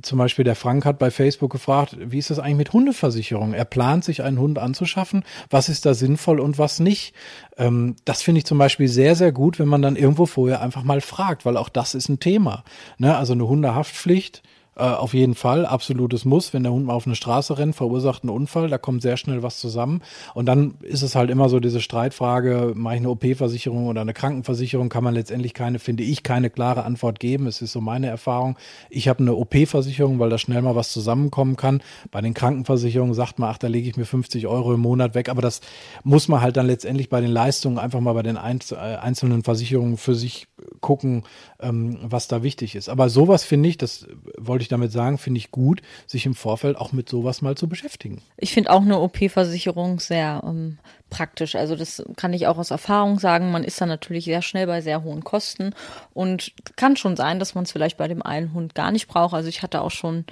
[0.00, 3.54] zum Beispiel der Frank hat bei Facebook gefragt, wie ist das eigentlich mit Hundeversicherung?
[3.54, 5.24] Er plant sich einen Hund anzuschaffen.
[5.50, 7.12] Was ist da sinnvoll und was nicht?
[7.58, 10.84] Ähm, das finde ich zum Beispiel sehr, sehr gut, wenn man dann irgendwo vorher einfach
[10.84, 12.62] mal fragt, weil auch das ist ein Thema.
[12.98, 13.16] Ne?
[13.16, 14.42] Also eine Hundehaftpflicht
[14.76, 16.52] äh, auf jeden Fall, absolutes Muss.
[16.52, 19.42] Wenn der Hund mal auf eine Straße rennt, verursacht einen Unfall, da kommt sehr schnell
[19.42, 20.02] was zusammen.
[20.34, 24.14] Und dann ist es halt immer so diese Streitfrage, mache ich eine OP-Versicherung oder eine
[24.14, 27.46] Krankenversicherung, kann man letztendlich keine, finde ich, keine klare Antwort geben.
[27.46, 28.56] Es ist so meine Erfahrung.
[28.90, 31.82] Ich habe eine OP-Versicherung, weil da schnell mal was zusammenkommen kann.
[32.10, 35.28] Bei den Krankenversicherungen sagt man, ach, da lege ich mir 50 Euro im Monat weg.
[35.28, 35.60] Aber das
[36.02, 39.96] muss man halt dann letztendlich bei den Leistungen einfach mal bei den äh, einzelnen Versicherungen
[39.96, 40.48] für sich
[40.84, 41.24] gucken,
[41.60, 42.90] ähm, was da wichtig ist.
[42.90, 44.06] Aber sowas finde ich, das
[44.36, 47.70] wollte ich damit sagen, finde ich gut, sich im Vorfeld auch mit sowas mal zu
[47.70, 48.20] beschäftigen.
[48.36, 50.76] Ich finde auch eine OP-Versicherung sehr ähm,
[51.08, 51.54] praktisch.
[51.54, 53.50] Also das kann ich auch aus Erfahrung sagen.
[53.50, 55.74] Man ist dann natürlich sehr schnell bei sehr hohen Kosten
[56.12, 59.32] und kann schon sein, dass man es vielleicht bei dem einen Hund gar nicht braucht.
[59.32, 60.26] Also ich hatte auch schon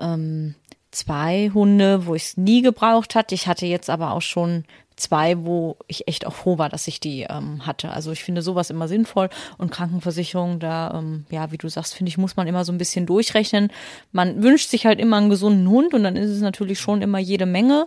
[0.00, 0.56] ähm,
[0.90, 3.36] zwei Hunde, wo ich es nie gebraucht hatte.
[3.36, 4.64] Ich hatte jetzt aber auch schon
[5.02, 7.90] zwei, wo ich echt auch froh war, dass ich die ähm, hatte.
[7.90, 9.28] Also ich finde sowas immer sinnvoll
[9.58, 12.78] und Krankenversicherung, da, ähm, ja, wie du sagst, finde ich, muss man immer so ein
[12.78, 13.70] bisschen durchrechnen.
[14.12, 17.18] Man wünscht sich halt immer einen gesunden Hund und dann ist es natürlich schon immer
[17.18, 17.86] jede Menge.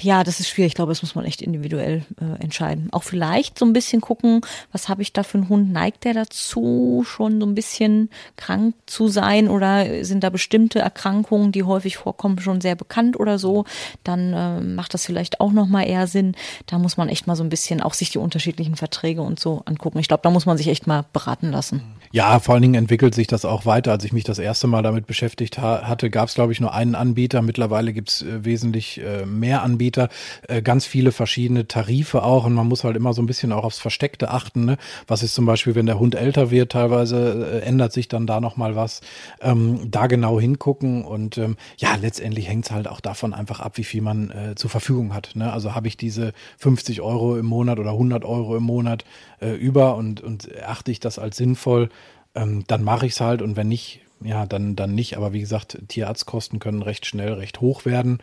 [0.00, 0.70] Ja, das ist schwierig.
[0.70, 2.88] Ich glaube, das muss man echt individuell äh, entscheiden.
[2.92, 4.40] Auch vielleicht so ein bisschen gucken,
[4.72, 5.70] was habe ich da für einen Hund?
[5.72, 11.52] Neigt der dazu, schon so ein bisschen krank zu sein oder sind da bestimmte Erkrankungen,
[11.52, 13.66] die häufig vorkommen, schon sehr bekannt oder so?
[14.02, 16.34] Dann äh, macht das vielleicht auch nochmal eher Sinn.
[16.64, 19.62] Da muss man echt mal so ein bisschen auch sich die unterschiedlichen Verträge und so
[19.66, 19.98] angucken.
[19.98, 21.82] Ich glaube, da muss man sich echt mal beraten lassen.
[22.12, 23.92] Ja, vor allen Dingen entwickelt sich das auch weiter.
[23.92, 26.74] Als ich mich das erste Mal damit beschäftigt ha hatte, gab es, glaube ich, nur
[26.74, 27.42] einen Anbieter.
[27.42, 30.08] Mittlerweile gibt es äh, wesentlich äh, mehr mehr Anbieter,
[30.46, 33.64] äh, ganz viele verschiedene Tarife auch und man muss halt immer so ein bisschen auch
[33.64, 34.64] aufs Versteckte achten.
[34.64, 34.76] Ne?
[35.08, 38.40] Was ist zum Beispiel, wenn der Hund älter wird, teilweise äh, ändert sich dann da
[38.40, 39.00] nochmal was.
[39.40, 43.76] Ähm, da genau hingucken und ähm, ja, letztendlich hängt es halt auch davon einfach ab,
[43.76, 45.32] wie viel man äh, zur Verfügung hat.
[45.34, 45.52] Ne?
[45.52, 49.04] Also habe ich diese 50 Euro im Monat oder 100 Euro im Monat
[49.40, 51.88] äh, über und, und achte ich das als sinnvoll,
[52.36, 55.16] ähm, dann mache ich es halt und wenn nicht, ja, dann, dann nicht.
[55.16, 58.18] Aber wie gesagt, Tierarztkosten können recht schnell recht hoch werden.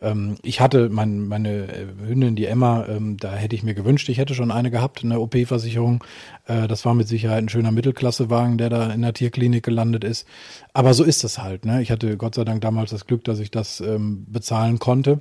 [0.00, 4.08] Ähm, ich hatte mein, meine äh, Hündin, die Emma, ähm, da hätte ich mir gewünscht,
[4.08, 6.02] ich hätte schon eine gehabt, eine OP-Versicherung.
[6.46, 10.26] Äh, das war mit Sicherheit ein schöner Mittelklassewagen, der da in der Tierklinik gelandet ist.
[10.72, 11.64] Aber so ist es halt.
[11.64, 11.82] Ne?
[11.82, 15.20] Ich hatte Gott sei Dank damals das Glück, dass ich das ähm, bezahlen konnte.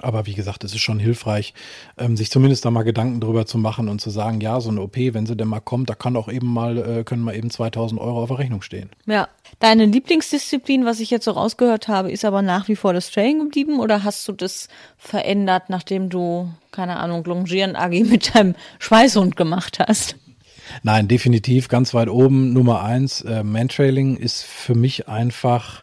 [0.00, 1.54] Aber wie gesagt, es ist schon hilfreich,
[1.96, 4.80] ähm, sich zumindest da mal Gedanken drüber zu machen und zu sagen, ja, so eine
[4.80, 7.50] OP, wenn sie denn mal kommt, da kann auch eben mal, äh, können mal eben
[7.50, 8.90] 2000 Euro auf der Rechnung stehen.
[9.06, 9.28] Ja.
[9.58, 13.40] Deine Lieblingsdisziplin, was ich jetzt so rausgehört habe, ist aber nach wie vor das Training
[13.40, 14.68] geblieben oder hast du das
[14.98, 20.16] verändert, nachdem du, keine Ahnung, Longieren AG mit deinem Schweißhund gemacht hast?
[20.82, 22.52] Nein, definitiv ganz weit oben.
[22.52, 25.82] Nummer eins, äh, Mantrailing ist für mich einfach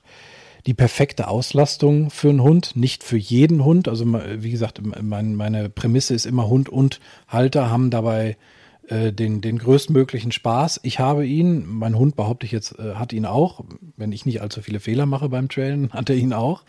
[0.66, 3.88] die perfekte Auslastung für einen Hund, nicht für jeden Hund.
[3.88, 8.36] Also wie gesagt, mein, meine Prämisse ist immer Hund und Halter haben dabei
[8.88, 10.80] äh, den, den größtmöglichen Spaß.
[10.84, 13.64] Ich habe ihn, mein Hund behaupte ich jetzt, äh, hat ihn auch.
[13.98, 16.64] Wenn ich nicht allzu viele Fehler mache beim Trailen, hat er ihn auch.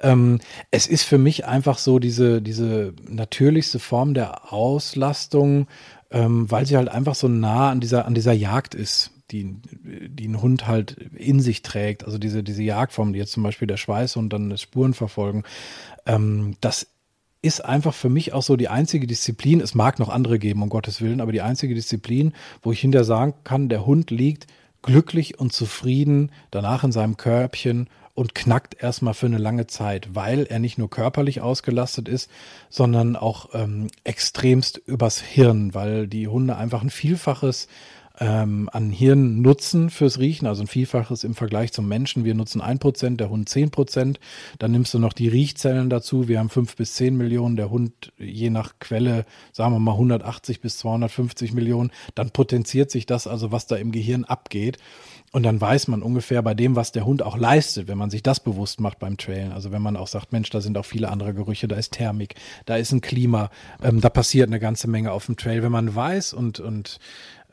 [0.00, 0.40] Ähm,
[0.70, 5.66] es ist für mich einfach so diese, diese natürlichste Form der Auslastung,
[6.10, 9.56] ähm, weil sie halt einfach so nah an dieser, an dieser Jagd ist die,
[10.08, 13.66] die ein Hund halt in sich trägt, also diese, diese Jagdform, die jetzt zum Beispiel
[13.66, 15.44] der Schweiß und dann Spuren verfolgen,
[16.06, 16.86] ähm, das
[17.42, 20.68] ist einfach für mich auch so die einzige Disziplin, es mag noch andere geben, um
[20.68, 24.46] Gottes Willen, aber die einzige Disziplin, wo ich hinterher sagen kann, der Hund liegt
[24.82, 30.44] glücklich und zufrieden danach in seinem Körbchen und knackt erstmal für eine lange Zeit, weil
[30.44, 32.30] er nicht nur körperlich ausgelastet ist,
[32.68, 37.68] sondern auch ähm, extremst übers Hirn, weil die Hunde einfach ein Vielfaches
[38.22, 42.24] ähm, an Hirnnutzen fürs Riechen, also ein Vielfaches im Vergleich zum Menschen.
[42.24, 44.20] Wir nutzen ein Prozent, der Hund zehn Prozent.
[44.60, 46.28] Dann nimmst du noch die Riechzellen dazu.
[46.28, 50.60] Wir haben fünf bis zehn Millionen, der Hund je nach Quelle, sagen wir mal 180
[50.60, 51.90] bis 250 Millionen.
[52.14, 54.78] Dann potenziert sich das also, was da im Gehirn abgeht.
[55.32, 58.22] Und dann weiß man ungefähr bei dem, was der Hund auch leistet, wenn man sich
[58.22, 59.52] das bewusst macht beim Trailen.
[59.52, 62.34] Also wenn man auch sagt, Mensch, da sind auch viele andere Gerüche, da ist Thermik,
[62.66, 63.50] da ist ein Klima,
[63.82, 65.62] ähm, da passiert eine ganze Menge auf dem Trail.
[65.62, 66.98] Wenn man weiß und, und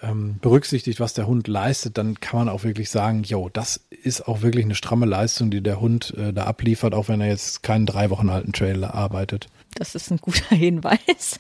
[0.02, 4.28] ähm, berücksichtigt, was der Hund leistet, dann kann man auch wirklich sagen, jo, das ist
[4.28, 7.64] auch wirklich eine stramme Leistung, die der Hund äh, da abliefert, auch wenn er jetzt
[7.64, 9.48] keinen drei Wochen alten Trailer arbeitet.
[9.76, 11.40] Das ist ein guter Hinweis.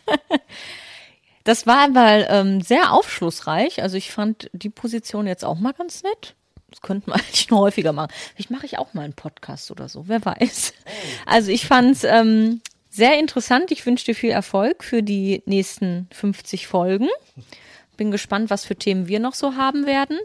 [1.43, 3.81] Das war aber ähm, sehr aufschlussreich.
[3.81, 6.35] Also ich fand die Position jetzt auch mal ganz nett.
[6.69, 8.11] Das könnte man eigentlich noch häufiger machen.
[8.35, 10.73] Vielleicht mache ich auch mal einen Podcast oder so, wer weiß.
[11.25, 13.71] Also ich fand es ähm, sehr interessant.
[13.71, 17.07] Ich wünsche dir viel Erfolg für die nächsten 50 Folgen.
[17.99, 20.17] Bin gespannt, was für Themen wir noch so haben werden.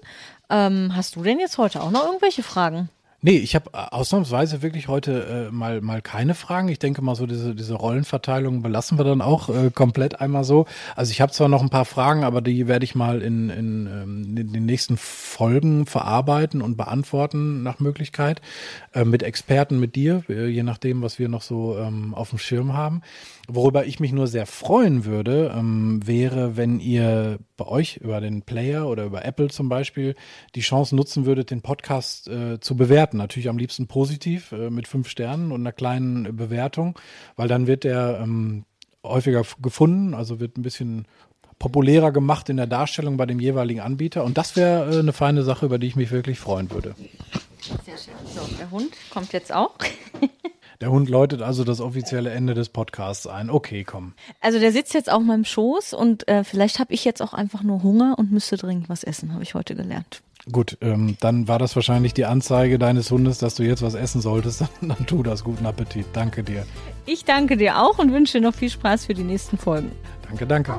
[0.49, 2.89] Ähm, hast du denn jetzt heute auch noch irgendwelche Fragen?
[3.27, 6.68] Nee, ich habe äh, ausnahmsweise wirklich heute äh, mal, mal keine Fragen.
[6.68, 10.66] Ich denke mal so, diese, diese Rollenverteilung belassen wir dann auch äh, komplett einmal so.
[10.95, 13.87] Also ich habe zwar noch ein paar Fragen, aber die werde ich mal in, in,
[13.87, 18.43] ähm, in den nächsten Folgen verarbeiten und beantworten nach Möglichkeit.
[18.93, 22.39] Äh, mit Experten, mit dir, äh, je nachdem, was wir noch so ähm, auf dem
[22.39, 23.01] Schirm haben.
[23.47, 28.42] Worüber ich mich nur sehr freuen würde, ähm, wäre, wenn ihr bei euch über den
[28.42, 30.14] Player oder über Apple zum Beispiel
[30.55, 33.18] die Chance nutzen würdet, den Podcast äh, zu bewerten.
[33.18, 36.99] Natürlich am liebsten positiv äh, mit fünf Sternen und einer kleinen Bewertung,
[37.36, 38.64] weil dann wird der ähm,
[39.03, 41.07] häufiger gefunden, also wird ein bisschen
[41.59, 44.24] populärer gemacht in der Darstellung bei dem jeweiligen Anbieter.
[44.24, 46.95] Und das wäre äh, eine feine Sache, über die ich mich wirklich freuen würde.
[47.84, 48.14] Sehr schön.
[48.34, 49.74] So, der Hund kommt jetzt auch.
[50.85, 53.49] Der Hund läutet also das offizielle Ende des Podcasts ein.
[53.49, 54.12] Okay, komm.
[54.43, 57.62] Also der sitzt jetzt auf meinem Schoß und äh, vielleicht habe ich jetzt auch einfach
[57.62, 60.20] nur Hunger und müsste dringend was essen, habe ich heute gelernt.
[60.53, 64.20] Gut, ähm, dann war das wahrscheinlich die Anzeige deines Hundes, dass du jetzt was essen
[64.20, 64.61] solltest.
[64.61, 65.43] Dann, dann tu das.
[65.43, 66.05] Guten Appetit.
[66.12, 66.66] Danke dir.
[67.07, 69.91] Ich danke dir auch und wünsche dir noch viel Spaß für die nächsten Folgen.
[70.28, 70.78] Danke, danke.